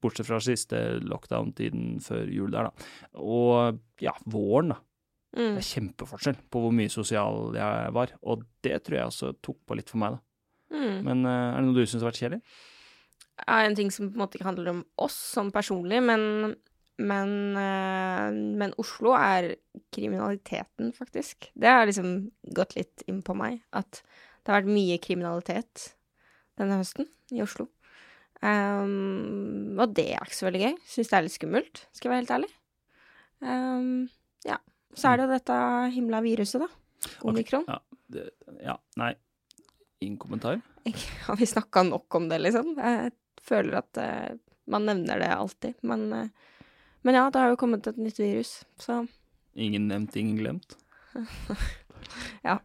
bortsett 0.01 0.27
fra 0.29 0.39
siste 0.41 0.79
lockdown-tiden 1.05 1.99
før 2.05 2.31
jul 2.33 2.51
der, 2.55 2.71
da. 2.71 2.89
Og 3.21 3.79
ja, 4.01 4.15
våren, 4.27 4.75
da. 4.75 4.81
Det 5.31 5.45
Mm. 5.47 5.57
er 5.61 5.63
kjempeforskjell 5.63 6.39
på 6.51 6.59
hvor 6.65 6.73
mye 6.75 6.91
sosial 6.91 7.55
jeg 7.55 7.93
var, 7.95 8.11
og 8.27 8.41
det 8.67 8.81
tror 8.83 8.97
jeg 8.99 9.07
også 9.13 9.29
tok 9.41 9.61
på 9.65 9.77
litt 9.79 9.89
for 9.93 9.99
meg, 10.03 10.17
da. 10.17 10.21
Mm. 10.75 11.05
Men 11.07 11.25
eh, 11.27 11.55
er 11.55 11.61
det 11.61 11.67
noe 11.69 11.75
du 11.77 11.87
syns 11.87 12.03
har 12.03 12.11
vært 12.11 12.19
kjedelig? 12.23 12.41
er 13.49 13.65
en 13.65 13.75
ting 13.79 13.91
som 13.95 14.11
på 14.11 14.19
en 14.19 14.21
måte 14.25 14.37
ikke 14.37 14.49
handler 14.51 14.69
om 14.75 14.81
oss 14.99 15.15
sånn 15.37 15.53
personlig, 15.55 16.03
men, 16.03 16.57
men, 16.99 17.31
eh, 17.57 18.27
men 18.61 18.75
Oslo 18.83 19.15
er 19.17 19.55
kriminaliteten, 19.95 20.91
faktisk. 20.97 21.51
Det 21.55 21.71
har 21.71 21.87
liksom 21.89 22.31
gått 22.53 22.75
litt 22.77 23.05
inn 23.07 23.23
på 23.23 23.37
meg, 23.39 23.63
at 23.73 24.03
det 24.03 24.51
har 24.53 24.61
vært 24.63 24.75
mye 24.75 24.99
kriminalitet 25.01 25.93
denne 26.61 26.81
høsten 26.83 27.07
i 27.33 27.41
Oslo. 27.45 27.69
Um, 28.41 29.77
og 29.77 29.93
det 29.97 30.07
er 30.15 30.25
ikke 30.25 30.39
så 30.39 30.49
veldig 30.49 30.63
gøy. 30.65 30.77
Syns 30.89 31.11
det 31.11 31.19
er 31.19 31.27
litt 31.27 31.37
skummelt, 31.37 31.83
skal 31.93 32.09
jeg 32.09 32.13
være 32.13 32.23
helt 32.23 32.35
ærlig. 32.37 32.51
Um, 33.41 33.91
ja. 34.49 34.59
Så 34.97 35.11
er 35.11 35.21
det 35.21 35.27
jo 35.27 35.35
dette 35.35 35.59
himla 35.97 36.23
viruset, 36.25 36.65
da. 36.65 37.11
Omikron. 37.29 37.67
Ja, 37.69 37.79
det, 38.13 38.27
ja, 38.65 38.77
nei. 39.01 39.15
Ingen 40.01 40.19
kommentar? 40.21 40.61
Har 41.27 41.37
vi 41.37 41.49
snakka 41.49 41.85
nok 41.89 42.15
om 42.17 42.31
det, 42.33 42.41
liksom? 42.47 42.73
Jeg 42.81 43.13
føler 43.45 43.81
at 43.83 44.01
uh, 44.01 44.39
man 44.71 44.89
nevner 44.89 45.21
det 45.21 45.31
alltid. 45.35 45.77
Men, 45.85 46.09
uh, 46.13 46.65
men 47.05 47.17
ja, 47.17 47.29
det 47.33 47.41
har 47.41 47.53
jo 47.53 47.61
kommet 47.61 47.87
et 47.89 48.01
nytt 48.01 48.21
virus, 48.21 48.61
så 48.81 49.05
Ingen 49.61 49.89
nevnt, 49.91 50.17
ingen 50.17 50.37
glemt? 50.41 50.77
Ja. 52.43 52.59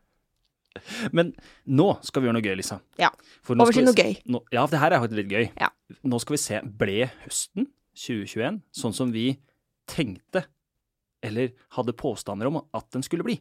Men 1.11 1.31
nå 1.63 1.87
skal 2.03 2.21
vi 2.21 2.27
gjøre 2.27 2.37
noe 2.37 2.45
gøy, 2.45 2.55
Lisa. 2.59 2.79
Ja. 2.99 3.11
For 3.45 3.59
over 3.59 3.75
til 3.75 3.85
noe 3.87 3.95
gøy. 3.95 4.15
Nå, 4.31 4.41
ja, 4.53 4.65
det 4.71 4.79
her 4.81 4.95
er 4.95 5.03
faktisk 5.03 5.21
litt 5.21 5.31
gøy. 5.31 5.45
Ja. 5.59 5.64
Nå 6.05 6.19
skal 6.21 6.35
vi 6.35 6.41
se, 6.41 6.61
ble 6.65 7.09
høsten 7.23 7.69
2021 7.95 8.61
sånn 8.75 8.95
som 8.95 9.11
vi 9.13 9.35
tenkte, 9.89 10.45
eller 11.25 11.53
hadde 11.77 11.95
påstander 11.97 12.49
om 12.49 12.63
at 12.75 12.89
den 12.93 13.05
skulle 13.05 13.25
bli? 13.25 13.37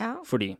Ja. 0.00 0.14
Fordi 0.24 0.54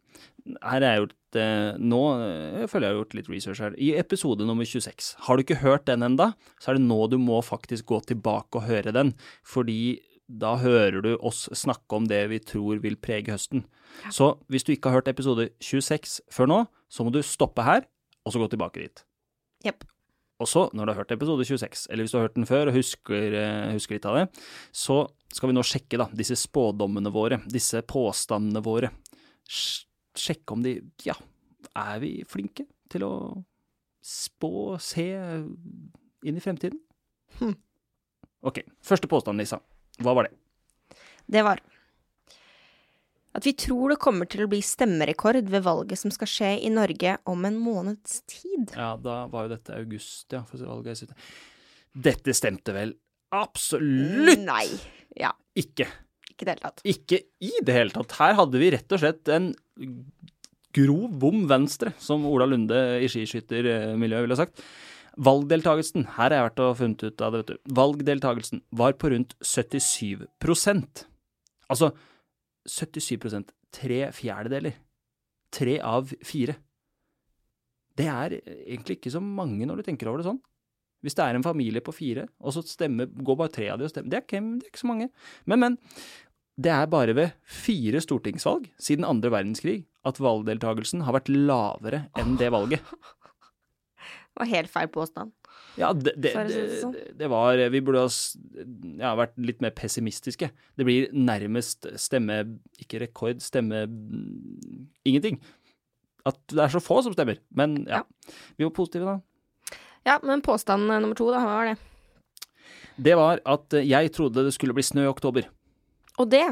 her 0.60 0.84
er 0.84 0.84
jeg 0.84 1.00
gjort 1.00 1.38
eh, 1.40 1.78
Nå 1.80 2.00
eh, 2.18 2.58
jeg 2.60 2.68
føler 2.68 2.86
jeg 2.86 2.92
har 2.92 2.98
gjort 2.98 3.16
litt 3.16 3.30
research 3.32 3.62
her. 3.64 3.76
I 3.80 3.94
episode 4.00 4.44
nummer 4.44 4.68
26. 4.68 5.14
Har 5.24 5.36
du 5.36 5.44
ikke 5.44 5.62
hørt 5.62 5.86
den 5.88 6.04
enda, 6.04 6.32
så 6.60 6.72
er 6.72 6.78
det 6.78 6.84
nå 6.84 6.98
du 7.08 7.16
må 7.22 7.40
faktisk 7.44 7.88
gå 7.88 8.02
tilbake 8.10 8.60
og 8.60 8.66
høre 8.68 8.92
den. 8.92 9.14
Fordi 9.46 10.00
da 10.30 10.54
hører 10.60 11.00
du 11.02 11.14
oss 11.16 11.46
snakke 11.56 11.96
om 11.96 12.06
det 12.10 12.20
vi 12.30 12.38
tror 12.52 12.82
vil 12.84 12.98
prege 13.00 13.32
høsten. 13.32 13.64
Så 14.14 14.34
hvis 14.52 14.66
du 14.66 14.74
ikke 14.74 14.90
har 14.90 15.00
hørt 15.00 15.10
episode 15.10 15.48
26 15.64 16.20
før 16.30 16.50
nå, 16.50 16.60
så 16.90 17.06
må 17.06 17.14
du 17.14 17.22
stoppe 17.26 17.64
her, 17.66 17.88
og 18.22 18.34
så 18.34 18.42
gå 18.42 18.50
tilbake 18.52 18.84
dit. 18.84 19.02
Jepp. 19.66 19.88
Og 20.40 20.48
så, 20.48 20.64
når 20.72 20.86
du 20.86 20.92
har 20.92 21.02
hørt 21.02 21.12
episode 21.12 21.44
26, 21.44 21.86
eller 21.90 22.06
hvis 22.06 22.14
du 22.14 22.18
har 22.18 22.26
hørt 22.28 22.38
den 22.38 22.48
før 22.48 22.70
og 22.70 22.76
husker, 22.78 23.36
eh, 23.36 23.72
husker 23.76 23.98
litt 23.98 24.08
av 24.08 24.16
det, 24.16 24.26
så 24.72 25.02
skal 25.30 25.50
vi 25.50 25.56
nå 25.56 25.64
sjekke 25.66 26.00
da, 26.00 26.08
disse 26.16 26.38
spådommene 26.40 27.12
våre, 27.12 27.42
disse 27.50 27.82
påstandene 27.86 28.62
våre. 28.64 28.90
Sjekke 29.50 30.56
om 30.56 30.64
de, 30.64 30.78
ja, 31.04 31.16
er 31.76 32.00
vi 32.02 32.14
flinke 32.28 32.64
til 32.90 33.04
å 33.06 33.14
spå, 34.00 34.78
se 34.80 35.06
inn 36.24 36.40
i 36.40 36.42
fremtiden? 36.42 36.80
Hm. 37.38 37.54
Ok, 38.48 38.62
første 38.84 39.10
påstand, 39.10 39.38
Lisa. 39.40 39.60
Hva 40.00 40.16
var 40.16 40.26
det? 40.26 40.96
Det 41.30 41.44
var 41.46 41.60
at 43.36 43.46
vi 43.46 43.52
tror 43.54 43.92
det 43.92 44.00
kommer 44.02 44.26
til 44.30 44.44
å 44.44 44.50
bli 44.50 44.58
stemmerekord 44.64 45.46
ved 45.52 45.62
valget 45.62 46.00
som 46.00 46.10
skal 46.14 46.30
skje 46.30 46.50
i 46.66 46.70
Norge 46.74 47.14
om 47.30 47.46
en 47.46 47.58
måneds 47.62 48.20
tid. 48.30 48.72
Ja, 48.74 48.96
da 48.98 49.22
var 49.30 49.46
jo 49.46 49.54
dette 49.54 49.76
august, 49.78 50.26
ja, 50.34 50.42
for 50.48 50.62
valget 50.66 51.04
i. 51.06 51.10
Dette 52.10 52.34
stemte 52.34 52.74
vel 52.74 52.94
absolutt 53.34 54.42
Nei. 54.42 54.66
Ja, 55.18 55.30
ikke. 55.58 55.86
ikke 56.30 56.42
i 56.42 56.48
det 56.48 56.56
hele 56.56 56.64
tatt. 56.64 56.82
Ikke 56.90 57.20
i 57.46 57.52
det 57.66 57.76
hele 57.76 57.94
tatt. 57.94 58.16
Her 58.18 58.36
hadde 58.40 58.62
vi 58.62 58.72
rett 58.74 58.96
og 58.96 59.02
slett 59.02 59.30
en 59.30 59.52
grov 60.74 61.10
bom 61.22 61.44
venstre, 61.50 61.94
som 62.02 62.26
Ola 62.30 62.46
Lunde 62.50 62.78
i 63.02 63.10
skiskyttermiljøet 63.10 64.26
ville 64.26 64.38
sagt. 64.38 64.62
Valgdeltagelsen, 65.20 66.06
her 66.16 66.30
har 66.30 66.36
jeg 66.36 66.46
vært 66.48 66.62
og 66.64 66.76
funnet 66.78 67.02
ut 67.02 67.24
av 67.26 67.34
det, 67.34 67.40
vet 67.42 67.50
du. 67.50 67.72
Valgdeltagelsen 67.78 68.62
var 68.78 68.94
på 68.98 69.10
rundt 69.12 69.34
77 69.42 70.26
Altså 71.70 71.90
77% 72.70 73.56
Tre 73.70 74.00
fjerdedeler. 74.14 74.74
Tre 75.54 75.76
av 75.86 76.10
fire. 76.26 76.56
Det 77.98 78.06
er 78.10 78.34
egentlig 78.40 78.98
ikke 78.98 79.12
så 79.14 79.20
mange 79.22 79.66
når 79.68 79.80
du 79.80 79.86
tenker 79.86 80.10
over 80.10 80.22
det 80.22 80.26
sånn. 80.26 80.40
Hvis 81.04 81.16
det 81.16 81.24
er 81.24 81.38
en 81.38 81.46
familie 81.46 81.82
på 81.84 81.94
fire, 81.96 82.26
og 82.42 82.54
så 82.54 82.62
stemmer, 82.66 83.08
går 83.08 83.38
bare 83.38 83.52
tre 83.54 83.70
av 83.72 83.78
de 83.80 83.86
og 83.86 83.92
stemmer, 83.92 84.10
det 84.12 84.18
er, 84.18 84.26
ikke, 84.26 84.42
det 84.58 84.66
er 84.66 84.72
ikke 84.72 84.82
så 84.82 84.90
mange. 84.90 85.08
Men, 85.48 85.62
men. 85.62 85.78
Det 86.60 86.68
er 86.74 86.90
bare 86.92 87.14
ved 87.16 87.30
fire 87.48 88.02
stortingsvalg 88.04 88.66
siden 88.76 89.06
andre 89.08 89.30
verdenskrig 89.32 89.78
at 90.04 90.18
valgdeltagelsen 90.20 91.06
har 91.06 91.14
vært 91.16 91.30
lavere 91.32 92.02
enn 92.20 92.34
det 92.40 92.50
valget. 92.52 92.84
Det 94.30 94.46
var 94.46 94.48
helt 94.50 94.70
feil 94.72 94.88
påstand. 94.88 95.32
Ja, 95.78 95.92
det, 95.94 96.16
det, 96.18 96.32
si 96.34 96.42
det 96.50 96.64
det, 96.66 96.78
sånn. 96.80 96.96
var 97.30 97.60
Vi 97.70 97.80
burde 97.84 98.02
ha 98.02 98.10
ja, 98.98 99.12
vært 99.18 99.36
litt 99.38 99.60
mer 99.62 99.72
pessimistiske. 99.76 100.50
Det 100.50 100.86
blir 100.86 101.12
nærmest 101.14 101.86
stemme 102.00 102.40
Ikke 102.82 103.00
rekord, 103.04 103.42
stemme 103.44 103.84
ingenting. 105.06 105.38
At 106.26 106.40
det 106.52 106.64
er 106.64 106.72
så 106.74 106.82
få 106.82 107.00
som 107.06 107.14
stemmer. 107.14 107.38
Men 107.54 107.82
ja, 107.88 108.02
vi 108.58 108.66
var 108.66 108.74
positive, 108.76 109.14
da. 109.14 109.78
Ja, 110.08 110.18
men 110.24 110.42
påstand 110.44 110.90
eh, 110.90 111.00
nummer 111.00 111.16
to, 111.16 111.28
da, 111.32 111.42
hva 111.44 111.56
var 111.60 111.70
det? 111.70 111.76
Det 113.00 113.16
var 113.16 113.40
at 113.48 113.76
eh, 113.76 113.86
jeg 113.88 114.12
trodde 114.16 114.44
det 114.46 114.54
skulle 114.56 114.76
bli 114.76 114.84
snø 114.84 115.04
i 115.06 115.10
oktober. 115.10 115.48
Og 116.20 116.28
det 116.32 116.44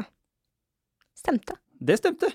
stemte. 1.17 1.57
Det 1.79 1.99
stemte. 1.99 2.31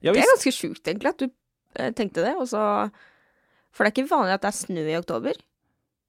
Ja 0.00 0.14
Det 0.14 0.22
er 0.22 0.32
ganske 0.32 0.54
sjukt, 0.54 0.82
egentlig, 0.86 1.12
at 1.12 1.22
du 1.22 1.28
eh, 1.28 1.92
tenkte 1.96 2.24
det, 2.24 2.34
og 2.38 2.48
så 2.50 2.62
For 3.70 3.84
det 3.84 3.90
er 3.90 3.96
ikke 3.98 4.10
vanlig 4.10 4.34
at 4.34 4.44
det 4.44 4.50
er 4.50 4.58
snø 4.58 4.84
i 4.88 4.98
oktober. 4.98 5.36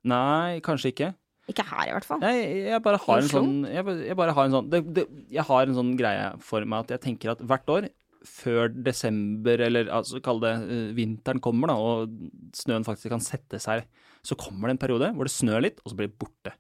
Nei, 0.08 0.60
kanskje 0.66 0.92
ikke. 0.94 1.10
Ikke 1.52 1.66
her, 1.68 1.88
i 1.90 1.94
hvert 1.96 2.06
fall. 2.08 2.20
Nei, 2.22 2.36
jeg 2.70 2.82
bare 2.86 2.98
har 3.02 3.18
en 3.22 3.28
sånn 3.30 3.66
Jeg, 3.68 3.84
bare- 3.86 4.06
jeg 4.08 4.16
bare 4.18 4.34
har 4.38 4.46
en 4.48 4.52
sånn 4.54 4.70
det, 4.70 4.80
det, 4.94 5.04
Jeg 5.34 5.44
har 5.50 5.64
en 5.68 5.76
sånn 5.76 5.96
greie 5.98 6.28
for 6.40 6.64
meg 6.66 6.86
at 6.86 6.94
jeg 6.96 7.02
tenker 7.02 7.32
at 7.34 7.42
hvert 7.42 7.68
år, 7.74 7.90
før 8.24 8.70
desember, 8.86 9.60
eller 9.66 9.90
altså 9.90 10.22
kall 10.22 10.40
det 10.40 10.52
uh, 10.62 10.94
vinteren 10.94 11.42
kommer, 11.42 11.68
da, 11.74 11.76
og 11.76 12.12
snøen 12.54 12.86
faktisk 12.86 13.10
kan 13.10 13.20
sette 13.26 13.58
seg, 13.60 13.88
så 14.24 14.38
kommer 14.38 14.70
det 14.70 14.76
en 14.78 14.82
periode 14.86 15.10
hvor 15.18 15.26
det 15.26 15.34
snør 15.34 15.64
litt, 15.66 15.80
og 15.82 15.90
så 15.92 15.98
blir 15.98 16.12
det 16.12 16.20
borte. 16.22 16.54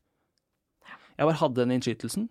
Jeg 1.17 1.27
bare 1.29 1.37
hadde 1.37 1.61
den 1.61 1.75
innskytelsen, 1.77 2.25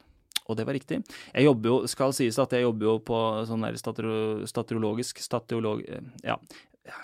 og 0.50 0.56
det 0.58 0.66
var 0.66 0.74
riktig. 0.74 0.98
Jeg 1.30 1.46
jobber 1.46 1.70
jo, 1.70 1.78
skal 1.86 2.12
sies 2.16 2.38
at 2.42 2.50
jeg 2.58 2.64
jobber 2.66 2.88
jo 2.90 2.96
på 3.06 3.20
sånn 3.46 3.62
der 3.62 3.78
statero, 3.78 4.42
staterologisk 4.50 5.22
Statiolog... 5.22 5.84
eh, 5.86 6.02
Ja. 6.26 6.36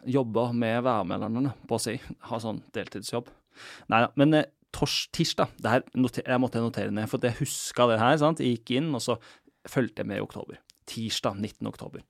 jobba 0.04 0.48
med 0.52 0.82
værmelderne, 0.82 1.52
på 1.70 1.78
å 1.78 1.80
si. 1.80 1.94
Ha 2.26 2.38
sånn 2.42 2.58
deltidsjobb. 2.74 3.30
Nei 3.92 4.00
da. 4.04 4.10
Men 4.20 4.34
eh, 4.34 4.48
tors, 4.76 5.06
tirsdag 5.16 5.54
det 5.62 5.72
her 5.72 5.84
noter, 5.96 6.22
Jeg 6.26 6.42
måtte 6.42 6.60
notere 6.62 6.92
ned, 6.94 7.08
for 7.08 7.22
jeg 7.22 7.38
huska 7.40 7.86
det 7.90 7.98
her. 8.02 8.16
sant? 8.20 8.42
Jeg 8.42 8.58
gikk 8.58 8.76
inn, 8.80 8.92
og 8.94 9.02
så 9.04 9.18
fulgte 9.68 10.02
jeg 10.04 10.10
med 10.10 10.20
i 10.20 10.24
oktober. 10.24 10.58
Tirsdag 10.86 11.38
19. 11.40 11.66
oktober. 11.70 12.04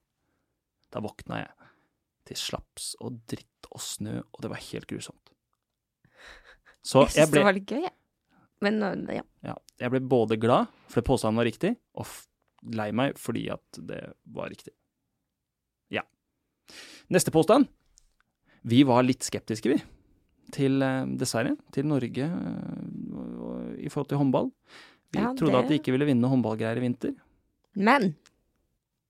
Da 0.93 1.01
våkna 1.05 1.43
jeg 1.45 1.53
til 2.27 2.37
slaps 2.41 2.95
og 3.01 3.21
dritt 3.31 3.69
og 3.71 3.81
snø, 3.81 4.19
og 4.35 4.43
det 4.43 4.51
var 4.51 4.63
helt 4.73 4.87
grusomt. 4.91 5.31
Så 6.87 7.05
Jeg 7.07 7.17
jeg 7.17 7.27
syns 7.27 7.31
ble, 7.31 7.39
det 7.41 7.47
var 7.47 7.57
litt 7.57 7.71
gøy, 7.71 7.83
jeg. 7.87 7.95
Men 8.65 8.83
øh, 8.83 9.15
ja. 9.19 9.23
ja, 9.45 9.55
jeg 9.83 9.93
ble 9.93 10.01
både 10.01 10.39
glad 10.41 10.71
fordi 10.89 11.05
påstanden 11.05 11.37
var 11.43 11.45
riktig, 11.49 11.75
og 11.99 12.07
lei 12.73 12.89
meg 12.97 13.19
fordi 13.21 13.49
at 13.53 13.81
det 13.89 14.01
var 14.33 14.49
riktig. 14.51 14.73
Ja. 15.93 16.03
Neste 17.13 17.31
påstand. 17.35 17.69
Vi 18.67 18.81
var 18.89 19.05
litt 19.07 19.23
skeptiske, 19.27 19.71
vi. 19.71 19.77
Til, 20.55 20.83
eh, 20.83 21.07
dessverre, 21.19 21.57
til 21.75 21.87
Norge 21.91 22.27
eh, 22.29 23.83
i 23.83 23.89
forhold 23.91 24.09
til 24.13 24.19
håndball. 24.21 24.51
Vi 25.15 25.19
Ja, 25.23 25.33
trodde 25.35 25.59
at 25.59 25.69
de 25.71 25.79
ikke 25.81 25.93
ville 25.95 26.07
vinne 26.07 26.29
håndballgreier 26.31 26.79
i 26.79 26.85
vinter. 26.85 27.15
Men 27.77 28.15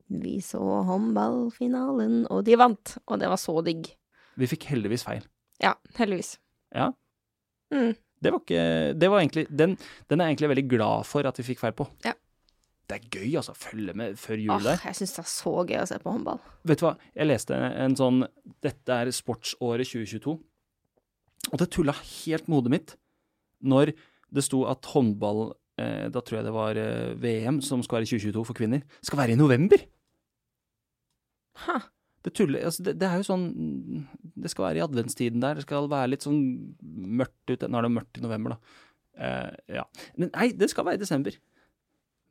vi 0.08 0.38
så 0.40 0.60
håndballfinalen, 0.86 2.26
og 2.30 2.44
de 2.46 2.56
vant. 2.56 2.96
Og 3.08 3.18
det 3.20 3.28
var 3.28 3.36
så 3.40 3.56
digg. 3.64 3.88
Vi 4.36 4.46
fikk 4.50 4.68
heldigvis 4.70 5.04
feil. 5.06 5.24
Ja, 5.62 5.74
heldigvis. 5.98 6.36
Ja. 6.74 6.90
Mm. 7.72 7.94
Det 8.22 8.30
var 8.32 8.40
ikke 8.40 8.94
Det 8.98 9.08
var 9.10 9.18
egentlig 9.20 9.42
Den, 9.50 9.72
den 10.08 10.20
er 10.20 10.28
jeg 10.28 10.36
egentlig 10.36 10.48
veldig 10.52 10.68
glad 10.70 11.04
for 11.04 11.26
at 11.26 11.36
vi 11.40 11.42
fikk 11.50 11.58
feil 11.60 11.72
på. 11.76 11.86
Ja. 12.04 12.12
Det 12.86 13.00
er 13.00 13.08
gøy, 13.10 13.32
altså. 13.40 13.52
Følge 13.58 13.94
med 13.98 14.14
før 14.16 14.38
jul 14.38 14.62
der. 14.62 14.78
jeg 14.84 14.94
syns 14.94 15.14
det 15.16 15.22
er 15.24 15.30
så 15.32 15.54
gøy 15.66 15.80
å 15.82 15.86
se 15.90 15.98
på 15.98 16.12
håndball. 16.14 16.38
Vet 16.64 16.78
du 16.78 16.84
hva, 16.86 16.92
jeg 17.16 17.26
leste 17.26 17.56
en 17.58 17.96
sånn 17.98 18.20
Dette 18.62 18.94
er 18.94 19.10
sportsåret 19.10 19.88
2022. 19.90 20.36
Og 21.52 21.58
det 21.60 21.70
tulla 21.74 21.94
helt 21.94 22.48
med 22.48 22.56
hodet 22.58 22.72
mitt 22.74 22.96
når 23.66 23.92
det 24.34 24.42
sto 24.44 24.64
at 24.68 24.84
håndball 24.92 25.52
eh, 25.80 26.08
Da 26.12 26.20
tror 26.20 26.40
jeg 26.40 26.44
det 26.48 26.54
var 26.54 26.76
eh, 26.80 27.14
VM, 27.22 27.60
som 27.64 27.82
skal 27.84 28.00
være 28.00 28.08
i 28.08 28.10
2022 28.16 28.44
for 28.48 28.58
kvinner, 28.58 28.82
skal 29.06 29.20
være 29.22 29.36
i 29.36 29.38
november! 29.40 29.80
Ha. 31.66 31.78
Det 32.26 32.34
tuller 32.36 32.66
altså 32.66 32.82
det, 32.84 32.96
det 33.00 33.06
er 33.08 33.20
jo 33.22 33.26
sånn 33.28 33.44
Det 34.34 34.50
skal 34.52 34.66
være 34.66 34.80
i 34.80 34.84
adventstiden 34.84 35.40
der. 35.40 35.56
Det 35.60 35.64
skal 35.64 35.86
være 35.88 36.10
litt 36.12 36.26
sånn 36.26 36.40
mørkt 36.82 37.52
ute. 37.54 37.68
Nå 37.70 37.78
er 37.78 37.86
det 37.86 37.92
mørkt 37.94 38.18
i 38.18 38.24
november, 38.24 38.56
da. 38.56 38.80
Eh, 39.16 39.76
ja. 39.78 39.84
Men 40.20 40.32
nei, 40.34 40.50
det 40.58 40.68
skal 40.72 40.84
være 40.88 40.98
i 40.98 41.04
desember. 41.04 41.36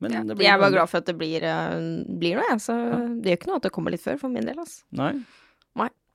Men 0.04 0.12
Ja. 0.12 0.20
det 0.22 0.36
blir 0.36 0.44
Jeg 0.46 0.54
er 0.54 0.60
bare 0.60 0.74
glad 0.76 0.90
for 0.92 1.00
at 1.00 1.06
det 1.08 1.16
blir, 1.18 1.40
øh, 1.42 2.04
blir 2.20 2.36
noe, 2.36 2.44
jeg. 2.52 2.60
Så 2.60 2.76
det 3.22 3.32
gjør 3.32 3.38
ikke 3.40 3.50
noe 3.50 3.56
at 3.56 3.66
det 3.66 3.72
kommer 3.72 3.90
litt 3.90 4.04
før, 4.04 4.18
for 4.20 4.28
min 4.28 4.44
del. 4.46 4.58
Altså. 4.60 4.84
Nei. 4.92 5.14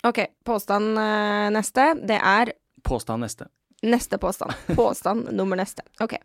OK, 0.04 0.18
påstand 0.46 0.98
øh, 0.98 1.50
neste. 1.54 1.84
Det 2.10 2.18
er 2.18 2.50
Påstand 2.84 3.26
neste. 3.26 3.50
neste 3.82 4.18
påstand. 4.22 4.54
Påstand 4.76 5.30
nummer 5.38 5.58
neste. 5.58 5.84
OK. 6.00 6.18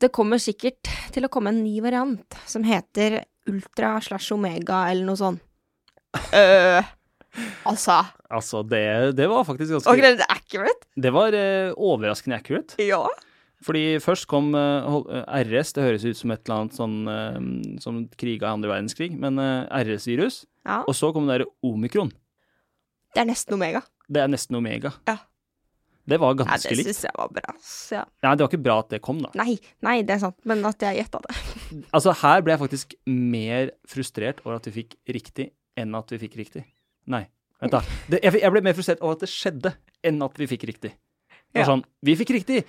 Det 0.00 0.10
kommer 0.14 0.42
sikkert 0.42 0.90
til 1.14 1.26
å 1.26 1.30
komme 1.30 1.52
en 1.54 1.62
ny 1.62 1.78
variant 1.84 2.38
som 2.50 2.64
heter 2.66 3.20
ultra 3.50 4.00
slash 4.02 4.32
omega 4.34 4.88
eller 4.90 5.06
noe 5.06 5.20
sånt. 5.20 5.42
Øh, 6.34 6.84
altså 7.66 7.96
Altså, 8.30 8.62
det, 8.62 9.16
det 9.18 9.26
var 9.26 9.42
faktisk 9.46 9.72
ganske 9.72 9.90
okay, 9.90 10.14
det 10.14 10.22
er 10.22 10.30
accurate? 10.30 10.86
Det 10.94 11.10
var 11.14 11.34
uh, 11.34 11.74
overraskende 11.74 12.38
accurate. 12.38 12.78
Ja. 12.82 13.02
Fordi 13.64 13.98
først 14.02 14.26
kom 14.28 14.52
uh, 14.56 15.00
eh, 15.08 15.44
RS, 15.46 15.72
det 15.76 15.84
høres 15.86 16.04
ut 16.04 16.18
som 16.18 16.32
et 16.34 16.42
eller 16.44 16.64
annet 16.64 16.76
sånn 16.76 16.96
eh, 17.08 17.38
som 17.80 18.02
kriga 18.20 18.50
i 18.50 18.56
andre 18.58 18.72
verdenskrig, 18.74 19.14
men 19.20 19.40
eh, 19.40 19.84
RS-virus. 19.86 20.42
ja. 20.66 20.82
Og 20.84 20.96
så 20.96 21.12
kom 21.14 21.28
det 21.28 21.38
derre 21.38 21.50
omikron. 21.64 22.12
Det 23.14 23.22
er 23.22 23.30
nesten 23.30 23.56
omega. 23.56 23.80
Det 24.10 24.20
er 24.20 24.28
nesten 24.28 24.58
omega. 24.58 24.92
Ja. 25.08 25.16
Det 26.06 26.18
var 26.20 26.34
ganske 26.36 26.68
det 26.68 26.76
likt. 26.76 26.88
syns 26.90 27.04
jeg 27.06 27.14
var 27.16 27.30
bra. 27.32 27.54
Ja. 27.94 28.02
Nei, 28.26 28.32
det 28.36 28.44
var 28.44 28.50
ikke 28.52 28.62
bra 28.66 28.74
at 28.82 28.90
det 28.92 29.00
kom, 29.04 29.22
da. 29.24 29.30
Nei, 29.40 29.54
nei, 29.86 29.94
det 30.04 30.16
er 30.16 30.20
sant, 30.26 30.36
men 30.44 30.64
at 30.68 30.82
jeg 30.84 30.98
gjetta 31.00 31.20
det. 31.24 31.36
Altså, 31.96 32.12
her 32.20 32.42
ble 32.44 32.52
jeg 32.54 32.60
faktisk 32.60 32.92
mer 33.08 33.70
frustrert 33.88 34.42
over 34.44 34.58
at 34.60 34.68
vi 34.68 34.74
fikk 34.82 34.98
riktig, 35.16 35.48
enn 35.80 35.94
at 35.96 36.12
vi 36.12 36.18
fikk 36.26 36.36
riktig. 36.42 36.64
Nei, 37.10 37.22
vent 37.62 37.72
da. 37.72 37.80
Det, 38.12 38.20
jeg, 38.22 38.36
jeg 38.44 38.52
ble 38.54 38.62
mer 38.68 38.76
frustrert 38.76 39.00
over 39.02 39.16
at 39.16 39.24
det 39.24 39.30
skjedde, 39.32 39.72
enn 40.04 40.20
at 40.26 40.36
vi 40.40 40.46
fikk 40.52 40.68
riktig. 40.70 40.92
Det 41.54 41.62
var 41.62 41.64
Ja. 41.64 41.70
sånn, 41.72 41.84
vi 42.04 42.16
fikk 42.18 42.30
riktig, 42.36 42.60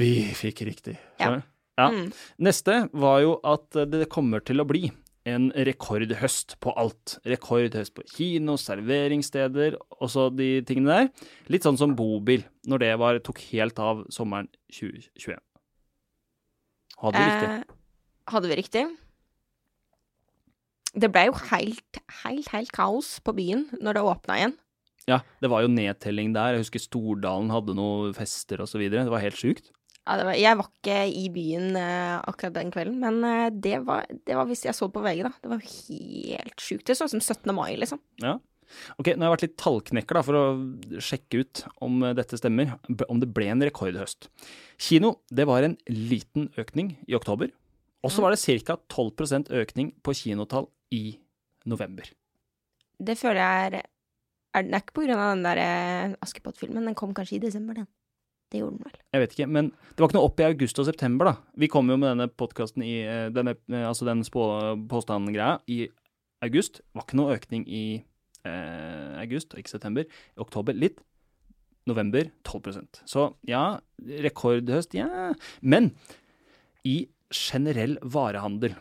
vi 0.00 0.10
fikk 0.34 0.64
riktig. 0.66 0.96
Ja. 1.20 1.36
Ja. 1.78 1.86
Mm. 1.88 2.10
Neste 2.44 2.82
var 2.92 3.22
jo 3.24 3.36
at 3.48 3.70
det 3.88 4.08
kommer 4.12 4.42
til 4.44 4.60
å 4.60 4.66
bli 4.68 4.90
en 5.28 5.50
rekordhøst 5.54 6.56
på 6.62 6.72
alt. 6.78 7.16
Rekordhøst 7.28 7.94
på 7.94 8.04
kino, 8.10 8.56
serveringssteder 8.60 9.76
og 9.78 10.10
så 10.10 10.28
de 10.34 10.56
tingene 10.66 10.96
der. 10.96 11.28
Litt 11.52 11.66
sånn 11.66 11.78
som 11.80 11.94
bobil, 11.98 12.44
når 12.68 12.82
det 12.82 12.92
var, 13.02 13.20
tok 13.24 13.42
helt 13.52 13.78
av 13.82 14.04
sommeren 14.12 14.50
2021. 14.74 15.38
Hadde 17.02 17.18
vi 17.18 17.28
riktig? 17.28 17.52
Eh, 17.52 17.78
hadde 18.32 18.50
vi 18.50 18.58
riktig? 18.58 18.84
Det 20.92 21.08
ble 21.08 21.28
jo 21.30 21.36
helt, 21.48 22.02
helt, 22.22 22.50
helt 22.52 22.74
kaos 22.74 23.16
på 23.24 23.34
byen 23.36 23.64
når 23.80 23.96
det 23.96 24.08
åpna 24.12 24.38
igjen. 24.38 24.58
Ja, 25.08 25.22
det 25.42 25.50
var 25.50 25.64
jo 25.64 25.70
nedtelling 25.72 26.34
der. 26.34 26.54
Jeg 26.54 26.66
husker 26.66 26.82
Stordalen 26.82 27.50
hadde 27.50 27.74
noen 27.74 28.12
fester 28.14 28.62
og 28.62 28.68
så 28.70 28.78
videre. 28.78 29.06
Det 29.06 29.14
var 29.14 29.24
helt 29.24 29.38
sjukt. 29.38 29.72
Ja, 30.02 30.16
var, 30.26 30.34
jeg 30.34 30.58
var 30.58 30.66
ikke 30.66 30.96
i 31.14 31.26
byen 31.30 31.76
eh, 31.78 32.16
akkurat 32.26 32.56
den 32.56 32.72
kvelden, 32.74 32.96
men 32.98 33.20
eh, 33.26 33.50
det, 33.54 33.76
var, 33.86 34.08
det 34.10 34.34
var 34.34 34.48
hvis 34.48 34.64
jeg 34.66 34.74
så 34.74 34.88
på 34.90 35.02
VG, 35.04 35.22
da. 35.28 35.30
Det 35.44 35.52
var 35.52 35.62
helt 35.62 36.64
sjukt. 36.64 36.88
Det 36.88 36.96
så 36.98 37.06
ut 37.06 37.14
som 37.14 37.22
17. 37.22 37.52
mai, 37.54 37.76
liksom. 37.78 38.00
Ja. 38.22 38.40
Ok, 38.96 39.12
nå 39.12 39.20
har 39.20 39.28
jeg 39.28 39.34
vært 39.36 39.44
litt 39.44 39.56
tallknekker 39.60 40.18
da, 40.18 40.24
for 40.26 40.38
å 40.40 40.44
sjekke 41.04 41.44
ut 41.44 41.62
om 41.86 42.02
eh, 42.02 42.16
dette 42.18 42.40
stemmer, 42.40 42.74
om 43.06 43.22
det 43.22 43.30
ble 43.30 43.52
en 43.52 43.62
rekordhøst. 43.62 44.26
Kino, 44.82 45.20
det 45.30 45.46
var 45.46 45.68
en 45.68 45.78
liten 45.86 46.50
økning 46.58 46.96
i 47.06 47.14
oktober, 47.18 47.54
og 48.02 48.10
så 48.10 48.26
var 48.26 48.34
det 48.34 48.42
ca. 48.66 48.80
12% 48.90 49.54
økning 49.62 49.94
på 50.02 50.18
kinotall 50.18 50.66
i 50.90 51.04
november. 51.70 52.10
Det 52.98 53.14
føler 53.18 53.38
jeg 53.38 53.66
er 53.70 53.82
er 54.52 54.66
Det 54.66 54.74
er 54.76 54.82
ikke 54.82 55.14
av 55.14 55.30
den 55.30 55.46
der 55.46 56.16
Askepott-filmen. 56.20 56.84
Den 56.84 56.96
kom 56.98 57.14
kanskje 57.16 57.38
i 57.38 57.44
desember, 57.46 57.78
den. 57.78 57.86
Det 58.52 58.60
gjorde 58.60 58.76
den 58.76 58.84
vel. 58.84 58.96
Jeg 59.14 59.22
vet 59.22 59.34
ikke, 59.36 59.48
men 59.48 59.70
det 59.72 60.02
var 60.02 60.10
ikke 60.10 60.18
noe 60.18 60.28
opp 60.28 60.40
i 60.42 60.46
august 60.50 60.80
og 60.82 60.88
september, 60.88 61.30
da. 61.30 61.52
Vi 61.56 61.68
kom 61.72 61.88
jo 61.88 61.96
med 61.96 62.10
denne 62.12 62.28
podkasten 62.28 62.84
i 62.84 62.98
eh, 63.00 63.28
denne, 63.32 63.56
eh, 63.72 63.86
Altså 63.88 64.04
den 64.08 64.20
påstanden-greia 64.28 65.54
i 65.72 65.86
august. 66.44 66.82
Det 66.82 66.98
var 66.98 67.06
ikke 67.06 67.20
noe 67.22 67.38
økning 67.38 67.64
i 67.64 67.84
eh, 68.44 69.14
august, 69.22 69.56
ikke 69.56 69.72
september. 69.72 70.04
I 70.04 70.44
oktober 70.44 70.76
litt. 70.76 71.00
November 71.82 72.28
12% 72.46 73.00
Så 73.10 73.24
ja, 73.48 73.80
rekordhøst, 73.98 74.94
ja. 74.94 75.32
Men 75.66 75.90
i 76.86 77.08
generell 77.32 77.96
varehandel 78.06 78.76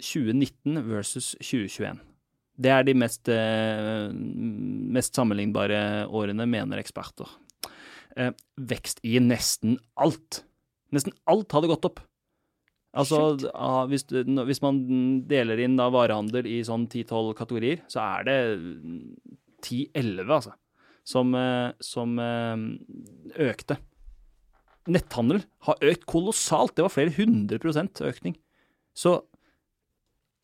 2019 0.00 0.78
versus 0.88 1.34
2021. 1.42 2.00
Det 2.64 2.70
er 2.70 2.84
de 2.86 2.94
mest, 2.94 3.28
eh, 3.28 4.08
mest 4.14 5.16
sammenlignbare 5.16 6.06
årene, 6.06 6.46
mener 6.46 6.78
eksperter 6.80 7.28
eh, 8.16 8.32
vekst 8.56 9.00
i 9.06 9.18
nesten 9.22 9.78
alt. 10.00 10.42
Nesten 10.94 11.14
alt 11.30 11.54
hadde 11.54 11.70
gått 11.70 11.88
opp. 11.88 12.02
Altså, 12.94 13.34
ah, 13.58 13.82
hvis, 13.90 14.06
hvis 14.06 14.62
man 14.62 14.76
deler 15.26 15.58
inn 15.64 15.74
da 15.80 15.88
varehandel 15.90 16.46
i 16.46 16.60
sånn 16.66 16.86
10-12 16.86 17.32
kategorier, 17.40 17.80
så 17.90 18.04
er 18.04 18.28
det 18.28 18.36
10-11, 19.66 20.30
altså, 20.30 20.54
som, 21.02 21.34
eh, 21.34 21.72
som 21.82 22.14
eh, 22.22 22.64
økte. 23.48 23.80
Netthandel 24.94 25.42
har 25.66 25.86
økt 25.90 26.04
kolossalt. 26.06 26.76
Det 26.76 26.84
var 26.86 26.92
flere 26.92 27.14
hundre 27.16 27.58
prosent 27.58 28.02
økning. 28.04 28.36
Så 28.94 29.16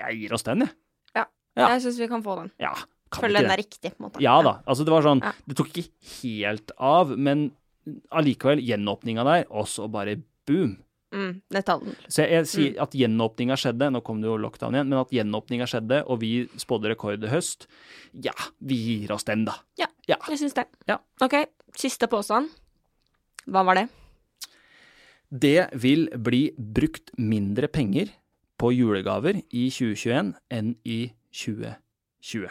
jeg 0.00 0.22
gir 0.22 0.34
oss 0.34 0.46
den, 0.46 0.64
jeg. 0.64 0.74
Ja. 1.20 1.26
Jeg 1.60 1.82
syns 1.84 1.98
vi 2.00 2.08
kan 2.10 2.22
få 2.24 2.38
den. 2.38 2.50
Ja, 2.62 2.72
kan 3.10 3.26
Føler 3.26 3.44
den 3.44 3.52
er 3.52 3.58
riktig, 3.60 3.90
på 3.90 3.98
en 4.00 4.06
måte. 4.06 4.22
Ja 4.22 4.36
da. 4.46 4.60
Altså, 4.64 4.86
det 4.86 4.94
var 4.94 5.06
sånn 5.06 5.22
Ja. 5.22 5.32
Det 5.50 5.56
tok 5.58 5.70
ikke 5.82 6.12
helt 6.20 6.74
av, 6.78 7.10
men 7.18 7.50
allikevel, 8.10 8.62
gjenåpninga 8.64 9.26
der, 9.26 9.44
og 9.50 9.68
så 9.70 9.88
bare 9.90 10.18
boom. 10.48 10.78
Mm, 11.10 11.40
netthandel. 11.50 11.96
Så 12.06 12.22
jeg, 12.22 12.30
jeg 12.36 12.48
sier 12.50 12.76
at 12.84 12.94
gjenåpninga 12.94 13.56
skjedde, 13.58 13.88
nå 13.90 14.02
kom 14.06 14.20
det 14.22 14.28
jo 14.30 14.36
lockdown 14.38 14.76
igjen, 14.76 14.90
men 14.92 15.00
at 15.00 15.14
gjenåpninga 15.14 15.66
skjedde, 15.70 16.02
og 16.06 16.20
vi 16.22 16.32
spådde 16.60 16.92
rekord 16.92 17.26
i 17.26 17.32
høst, 17.32 17.66
ja, 18.14 18.34
vi 18.62 18.78
gir 18.78 19.14
oss 19.14 19.26
den, 19.26 19.42
da. 19.48 19.58
Ja, 19.80 19.90
Jeg 20.10 20.38
syns 20.38 20.54
det. 20.54 20.66
Ja. 20.90 21.00
OK, 21.22 21.36
siste 21.78 22.06
påstand. 22.10 22.50
Hva 23.50 23.64
var 23.66 23.78
det? 23.78 23.88
Det 25.30 25.70
vil 25.78 26.08
bli 26.18 26.48
brukt 26.58 27.12
mindre 27.18 27.68
penger 27.70 28.10
på 28.58 28.72
julegaver 28.74 29.38
i 29.50 29.68
2021 29.70 30.34
enn 30.52 30.72
i 30.84 31.00
2020. 31.30 32.50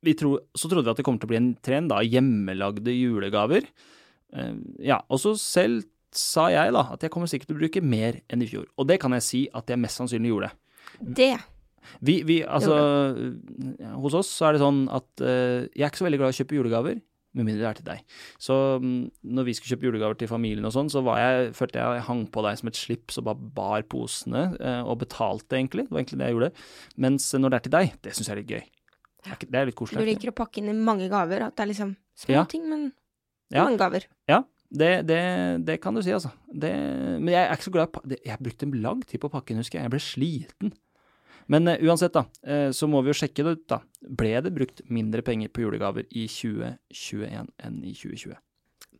Vi 0.00 0.14
tror, 0.16 0.46
så 0.56 0.70
trodde 0.70 0.86
vi 0.86 0.94
at 0.94 1.00
det 1.00 1.04
kommer 1.04 1.20
til 1.20 1.28
å 1.28 1.32
bli 1.34 1.40
en 1.40 1.50
trend, 1.60 1.90
da, 1.92 2.00
hjemmelagde 2.06 2.94
julegaver. 2.94 3.66
Eh, 4.32 4.52
ja, 4.90 5.00
og 5.08 5.20
så 5.22 5.34
selv 5.38 5.84
sa 6.14 6.48
jeg 6.50 6.72
da 6.74 6.82
at 6.94 7.04
jeg 7.06 7.12
kommer 7.14 7.30
sikkert 7.30 7.52
til 7.52 7.58
å 7.58 7.62
bruke 7.62 7.82
mer 7.86 8.20
enn 8.30 8.42
i 8.42 8.48
fjor. 8.50 8.66
Og 8.78 8.88
det 8.90 8.98
kan 9.02 9.14
jeg 9.14 9.22
si 9.26 9.42
at 9.54 9.70
jeg 9.70 9.78
mest 9.78 10.00
sannsynlig 10.00 10.32
gjorde. 10.32 10.50
Det 11.00 11.36
Vi, 12.04 12.22
vi 12.28 12.40
altså 12.44 12.74
Hos 14.02 14.14
oss 14.18 14.28
så 14.36 14.48
er 14.48 14.56
det 14.56 14.60
sånn 14.62 14.82
at 14.92 15.06
uh, 15.22 15.62
jeg 15.70 15.84
er 15.84 15.88
ikke 15.88 16.02
så 16.02 16.06
veldig 16.08 16.18
glad 16.20 16.32
i 16.32 16.34
å 16.34 16.38
kjøpe 16.40 16.58
julegaver. 16.58 16.98
Med 17.30 17.46
mindre 17.46 17.62
det 17.62 17.68
er 17.68 17.78
til 17.78 17.86
deg. 17.86 18.16
Så 18.42 18.54
um, 18.82 18.88
når 19.22 19.46
vi 19.46 19.54
skulle 19.54 19.76
kjøpe 19.76 19.86
julegaver 19.86 20.18
til 20.18 20.30
familien 20.30 20.66
og 20.66 20.74
sånn, 20.74 20.90
så 20.90 20.98
var 21.06 21.20
jeg, 21.22 21.52
følte 21.54 21.78
jeg 21.78 22.00
jeg 22.00 22.06
hang 22.08 22.24
på 22.34 22.42
deg 22.42 22.58
som 22.58 22.70
et 22.72 22.80
slips 22.80 23.20
og 23.22 23.28
bare 23.28 23.50
bar 23.60 23.86
posene, 23.90 24.42
uh, 24.58 24.82
og 24.82 24.98
betalte 25.04 25.60
egentlig. 25.60 25.86
Det 25.86 25.94
var 25.94 26.02
egentlig 26.02 26.18
det 26.20 26.26
jeg 26.30 26.36
gjorde. 26.36 26.50
Mens 27.06 27.28
når 27.38 27.54
det 27.54 27.60
er 27.60 27.66
til 27.68 27.76
deg, 27.76 27.92
det 28.02 28.16
syns 28.18 28.30
jeg 28.30 28.34
er 28.34 28.42
litt 28.42 28.50
gøy. 28.56 28.64
Det 29.20 29.30
er, 29.36 29.44
det 29.46 29.60
er 29.60 29.70
litt 29.70 29.78
koselig. 29.78 30.02
Du 30.02 30.10
liker 30.10 30.32
å 30.32 30.36
pakke 30.42 30.58
inn 30.62 30.72
i 30.72 30.74
mange 30.74 31.06
gaver, 31.12 31.46
at 31.46 31.54
det 31.54 31.64
er 31.66 31.70
liksom 31.70 31.94
små 32.18 32.34
Ja. 32.40 32.44
ting, 32.50 32.66
men 32.72 32.88
Ja. 33.50 33.64
mange 33.66 33.80
gaver. 33.80 34.06
Ja, 34.30 34.44
det, 34.70 34.90
det, 35.08 35.22
det 35.66 35.80
kan 35.82 35.96
du 35.96 36.02
si, 36.04 36.12
altså. 36.14 36.30
Det, 36.46 36.70
men 37.18 37.32
jeg 37.32 37.42
er 37.42 37.56
ikke 37.56 37.66
så 37.66 37.74
glad 37.74 37.98
i 38.06 38.20
Jeg 38.28 38.38
brukte 38.38 38.70
lang 38.78 39.02
tid 39.02 39.22
på 39.22 39.30
pakken, 39.32 39.58
husker 39.58 39.80
jeg. 39.80 39.88
Jeg 39.88 39.94
ble 39.94 40.02
sliten. 40.04 40.72
Men 41.50 41.66
uh, 41.66 41.74
uansett, 41.82 42.14
da, 42.14 42.22
uh, 42.46 42.70
så 42.70 42.86
må 42.86 43.00
vi 43.02 43.10
jo 43.10 43.18
sjekke 43.18 43.42
det 43.42 43.56
ut, 43.56 43.64
da. 43.72 43.80
Ble 44.06 44.36
det 44.46 44.54
brukt 44.54 44.84
mindre 44.86 45.24
penger 45.26 45.50
på 45.50 45.64
julegaver 45.64 46.06
i 46.14 46.28
2021 46.30 47.50
enn 47.66 47.82
i 47.82 47.96
2020? 47.98 48.38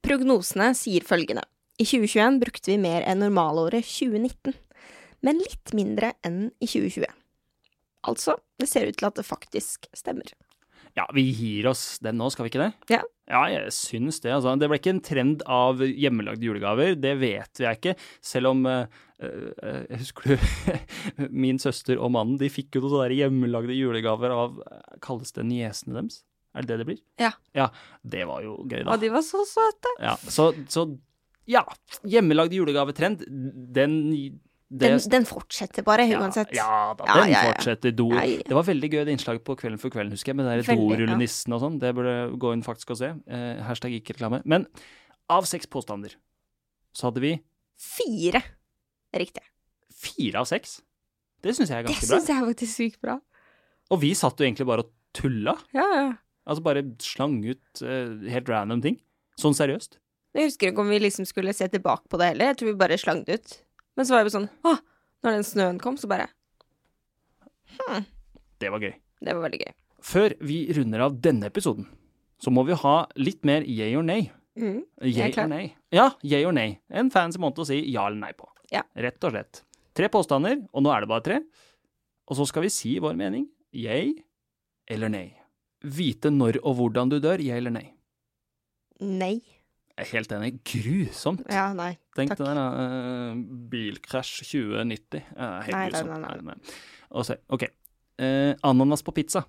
Prognosene 0.02 0.72
sier 0.74 1.06
følgende. 1.06 1.46
I 1.80 1.86
2021 1.86 2.40
brukte 2.42 2.72
vi 2.72 2.80
mer 2.82 3.06
enn 3.08 3.22
normalåret 3.22 3.86
2019, 3.86 4.56
men 5.24 5.40
litt 5.40 5.72
mindre 5.76 6.14
enn 6.26 6.48
i 6.58 6.66
2020. 6.66 7.06
Altså, 8.10 8.34
det 8.58 8.68
ser 8.68 8.88
ut 8.88 8.98
til 8.98 9.08
at 9.08 9.16
det 9.20 9.28
faktisk 9.28 9.86
stemmer. 9.96 10.34
Ja, 10.98 11.06
vi 11.14 11.28
gir 11.30 11.68
oss 11.70 12.00
den 12.02 12.18
nå, 12.18 12.28
skal 12.32 12.46
vi 12.46 12.52
ikke 12.52 12.64
det? 12.64 12.72
Ja. 12.96 13.04
Ja, 13.30 13.44
jeg 13.46 13.70
syns 13.74 14.18
det, 14.24 14.32
altså. 14.34 14.56
Det 14.58 14.68
ble 14.70 14.80
ikke 14.80 14.94
en 14.96 15.04
trend 15.06 15.44
av 15.46 15.82
hjemmelagde 15.86 16.46
julegaver, 16.46 16.96
det 16.98 17.14
vet 17.20 17.62
jeg 17.62 17.78
ikke. 17.78 17.94
Selv 18.26 18.50
om 18.50 18.64
uh, 18.66 18.88
uh, 19.22 19.84
husker 20.00 20.32
du 20.34 20.48
Min 21.44 21.60
søster 21.62 22.00
og 22.00 22.10
mannen, 22.16 22.40
de 22.40 22.50
fikk 22.50 22.80
jo 22.80 22.88
noen 22.88 23.14
hjemmelagde 23.14 23.76
julegaver 23.76 24.34
av 24.34 24.58
eh, 24.64 24.98
Kalles 25.04 25.34
det 25.36 25.46
niesene 25.46 26.00
deres? 26.00 26.24
Er 26.50 26.66
det 26.66 26.72
det 26.72 26.80
det 26.80 26.88
blir? 26.88 27.02
Ja. 27.22 27.30
Ja, 27.54 27.68
det 28.02 28.24
var 28.26 28.42
jo 28.42 28.56
gøy, 28.64 28.82
da. 28.82 28.96
Og 28.96 29.02
de 29.04 29.12
var 29.14 29.22
så 29.22 29.44
søte. 29.46 29.92
Ja, 30.02 30.16
så, 30.18 30.50
så 30.66 30.88
ja. 31.50 31.62
Hjemmelagd 32.10 32.54
julegavetrend, 32.54 33.22
den 33.74 34.00
det, 34.70 34.86
Den, 34.86 35.00
den 35.10 35.24
fortsetter 35.26 35.82
bare, 35.82 36.04
ja, 36.06 36.20
uansett. 36.22 36.52
Ja 36.54 36.92
da, 36.94 37.06
den 37.18 37.32
ja, 37.32 37.40
fortsetter. 37.48 37.90
Do. 37.96 38.06
Det 38.14 38.54
var 38.54 38.66
veldig 38.68 38.90
gøy 38.92 39.00
det 39.08 39.16
innslaget 39.16 39.42
på 39.46 39.56
Kvelden 39.58 39.80
for 39.82 39.90
kvelden, 39.90 40.14
husker 40.14 40.30
jeg, 40.30 40.38
med 40.38 40.46
de 40.46 40.76
dorullenissen 40.78 41.56
og 41.56 41.62
sånn. 41.64 41.78
Det 41.82 41.90
burde 41.96 42.14
gå 42.38 42.52
inn 42.54 42.62
faktisk 42.62 42.94
og 42.94 43.00
se. 43.00 43.10
Eh, 43.26 43.62
hashtag 43.66 43.96
ikke 43.98 44.14
reklame. 44.14 44.38
Men 44.46 44.68
av 45.30 45.48
seks 45.50 45.66
påstander 45.70 46.14
så 46.94 47.08
hadde 47.08 47.24
vi 47.24 47.32
Fire. 47.80 48.42
Riktig. 49.16 49.42
fire 49.90 50.42
av 50.44 50.46
seks. 50.46 50.78
Det 51.42 51.54
syns 51.56 51.72
jeg 51.72 51.80
er 51.80 51.86
ganske 51.88 52.06
bra. 52.06 52.06
Det 52.06 52.20
syns 52.20 52.28
jeg 52.30 52.36
er 52.36 52.48
faktisk 52.52 52.74
sykt 52.76 53.00
bra. 53.02 53.16
Og 53.90 54.00
vi 54.04 54.12
satt 54.14 54.38
jo 54.38 54.46
egentlig 54.46 54.68
bare 54.68 54.84
og 54.84 54.92
tulla. 55.16 55.56
Ja, 55.74 55.86
ja. 55.96 56.10
Altså 56.46 56.62
bare 56.64 56.84
slang 57.02 57.40
ut 57.42 57.82
uh, 57.82 58.20
helt 58.30 58.48
random 58.48 58.84
ting. 58.84 59.00
Sånn 59.40 59.56
seriøst. 59.56 59.98
Jeg 60.36 60.46
husker 60.46 60.70
ikke 60.70 60.84
om 60.84 60.92
vi 60.92 61.00
liksom 61.02 61.26
skulle 61.26 61.54
se 61.56 61.66
tilbake 61.72 62.06
på 62.10 62.20
det 62.20 62.30
heller. 62.32 62.52
Jeg 62.52 62.60
tror 62.60 62.70
vi 62.70 62.78
bare 62.84 63.00
slang 63.00 63.24
det 63.26 63.40
ut. 63.40 63.56
Men 64.00 64.06
så 64.08 64.14
var 64.16 64.24
vi 64.24 64.30
sånn 64.32 64.46
Å, 64.64 64.70
når 65.20 65.34
den 65.36 65.42
snøen 65.44 65.78
kom, 65.80 65.98
så 66.00 66.08
bare 66.08 66.30
Det 68.60 68.70
var 68.72 68.80
gøy. 68.80 68.94
Det 69.20 69.34
var 69.36 69.44
veldig 69.44 69.58
gøy. 69.60 69.74
Før 70.00 70.34
vi 70.48 70.56
runder 70.72 71.02
av 71.04 71.18
denne 71.20 71.50
episoden, 71.50 71.84
så 72.40 72.48
må 72.52 72.64
vi 72.64 72.78
ha 72.80 72.94
litt 73.20 73.44
mer 73.44 73.66
yay 73.68 73.92
or 73.98 74.06
nay. 74.06 74.30
Mm. 74.56 74.78
Jeg 75.04 75.18
Yay 75.18 75.36
or 75.44 75.50
nay. 75.52 75.68
Ja, 75.92 76.06
yay 76.24 76.48
or 76.48 76.56
nay. 76.56 76.78
En 76.88 77.12
fancy 77.12 77.40
måte 77.40 77.60
å 77.60 77.68
si 77.68 77.76
ja 77.92 78.06
eller 78.08 78.22
nei 78.22 78.32
på. 78.36 78.48
Ja. 78.72 78.86
Rett 78.96 79.20
og 79.28 79.34
slett. 79.34 79.62
Tre 79.96 80.08
påstander, 80.12 80.62
og 80.72 80.84
nå 80.86 80.92
er 80.94 81.04
det 81.04 81.12
bare 81.12 81.26
tre. 81.28 81.38
Og 82.32 82.40
så 82.40 82.48
skal 82.48 82.64
vi 82.64 82.72
si 82.72 82.96
vår 83.04 83.20
mening. 83.20 83.50
Yay 83.76 84.14
eller 84.88 85.12
nei. 85.12 85.26
Vite 85.84 86.32
når 86.32 86.62
og 86.64 86.78
hvordan 86.80 87.12
du 87.12 87.18
dør, 87.20 87.44
yay 87.44 87.60
eller 87.60 87.76
nei. 87.76 87.88
Nei. 89.04 89.34
Jeg 89.92 90.06
er 90.08 90.12
helt 90.16 90.32
enig. 90.38 90.54
Grusomt. 90.64 91.44
Ja, 91.52 91.68
nei. 91.76 91.98
Tenk 92.20 92.36
det 92.38 92.46
der, 92.46 92.58
da. 92.58 92.66
eh, 92.84 93.40
bilkrasj 93.72 94.34
2090. 94.50 95.22
Eh, 95.36 95.56
helt 95.66 95.72
Nei, 95.76 95.80
nei, 95.80 95.90
grusomt. 95.90 96.26
nei, 96.26 96.42
nei. 96.50 96.76
Og 97.10 97.24
så, 97.26 97.36
ok. 97.48 97.64
Eh, 98.20 98.52
ananas 98.68 99.02
på 99.06 99.14
pizza. 99.16 99.42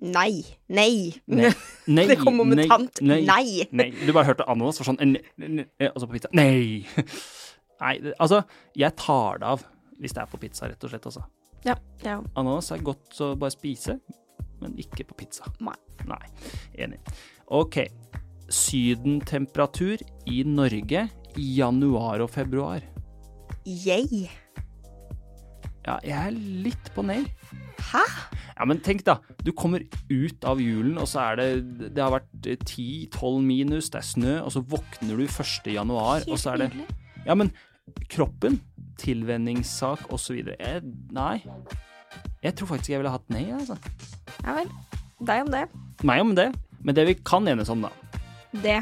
Nei. 0.00 0.44
Nei. 0.72 1.10
Nei. 1.28 1.50
Nei, 1.96 2.06
Det 2.08 2.18
kom 2.22 2.36
momentant. 2.40 3.02
Nei. 3.04 3.20
Nei. 3.28 3.66
Nei. 3.76 3.90
Du 4.06 4.12
bare 4.16 4.30
hørte 4.30 4.46
ananas, 4.48 4.78
for 4.80 4.88
sånn 4.88 4.96
ne- 5.02 5.66
eh, 5.78 5.90
Og 5.90 6.00
så 6.00 6.06
på 6.08 6.14
pizza. 6.16 6.30
Nei! 6.32 6.86
Nei, 7.82 7.94
altså, 8.20 8.42
jeg 8.76 8.92
tar 9.00 9.38
det 9.42 9.46
av 9.56 9.62
hvis 10.00 10.14
det 10.16 10.22
er 10.22 10.30
på 10.32 10.38
pizza, 10.40 10.64
rett 10.68 10.84
og 10.84 10.90
slett, 10.94 11.04
altså. 11.10 11.22
Ja. 11.66 11.74
ja. 12.04 12.14
Ananas 12.40 12.70
er 12.72 12.80
godt 12.84 13.18
å 13.20 13.34
bare 13.36 13.52
spise, 13.52 13.98
men 14.62 14.78
ikke 14.80 15.04
på 15.10 15.16
pizza. 15.20 15.44
Nei. 15.60 15.76
Nei. 16.08 16.22
Enig. 16.80 17.00
Ok. 17.52 17.82
Sydentemperatur 18.80 20.00
i 20.32 20.42
Norge 20.48 21.02
i 21.38 21.46
januar 21.58 22.22
og 22.24 22.30
februar. 22.32 22.84
Yay. 23.66 24.28
Ja, 25.86 25.96
jeg 26.04 26.16
er 26.16 26.34
litt 26.64 26.90
på 26.94 27.04
nei. 27.06 27.22
Hæ? 27.90 28.02
Ja, 28.60 28.66
men 28.68 28.82
tenk 28.84 29.02
da, 29.06 29.16
du 29.40 29.50
kommer 29.56 29.82
ut 30.10 30.44
av 30.46 30.60
julen, 30.60 30.98
og 31.00 31.08
så 31.08 31.22
er 31.30 31.38
det 31.40 31.46
Det 31.96 32.02
har 32.02 32.12
vært 32.12 32.48
eh, 32.50 32.60
10-12 32.60 33.40
minus, 33.46 33.88
det 33.92 34.02
er 34.02 34.08
snø, 34.10 34.34
og 34.44 34.52
så 34.52 34.60
våkner 34.60 35.16
du 35.16 35.24
1. 35.24 35.70
januar, 35.72 36.26
og 36.28 36.40
så 36.40 36.54
er 36.54 36.66
det. 36.66 36.70
Ja, 37.24 37.36
men 37.38 37.52
kroppen, 38.12 38.60
tilvenningssak 39.00 40.10
osv. 40.12 40.52
Nei. 41.16 41.36
Jeg 42.44 42.56
tror 42.56 42.74
faktisk 42.74 42.92
jeg 42.92 43.00
ville 43.00 43.12
hatt 43.12 43.32
nei, 43.32 43.46
altså. 43.56 43.76
Ja 44.44 44.60
vel. 44.60 44.70
Deg 45.20 45.44
om 45.44 45.52
det. 45.52 45.66
Meg 46.08 46.22
om 46.24 46.36
det. 46.36 46.50
Men 46.84 46.96
det 46.96 47.04
vi 47.10 47.16
kan 47.24 47.48
enes 47.48 47.68
om, 47.72 47.84
da, 47.84 47.90
Det. 48.62 48.80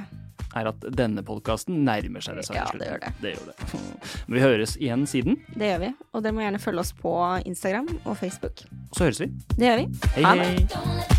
Er 0.56 0.70
at 0.70 0.86
denne 0.96 1.22
podkasten 1.26 1.82
nærmer 1.84 2.24
seg 2.24 2.38
dessverre 2.40 2.64
Ja, 2.64 2.78
det 2.78 2.88
gjør 2.88 3.02
det. 3.04 3.12
det 3.20 3.34
gjør 3.34 3.50
det. 3.50 3.82
Men 4.26 4.38
vi 4.38 4.40
høres 4.46 4.76
igjen 4.80 5.06
siden. 5.10 5.36
Det 5.54 5.72
gjør 5.74 5.82
vi. 5.84 5.92
Og 6.14 6.24
dere 6.24 6.32
må 6.38 6.46
gjerne 6.46 6.62
følge 6.62 6.80
oss 6.86 6.92
på 6.96 7.14
Instagram 7.44 7.88
og 8.04 8.16
Facebook. 8.16 8.64
Så 8.96 9.04
høres 9.08 9.20
vi. 9.20 9.30
Det 9.58 9.68
gjør 9.70 9.84
vi. 9.84 9.88
Hei, 10.16 10.36
hei. 10.44 11.17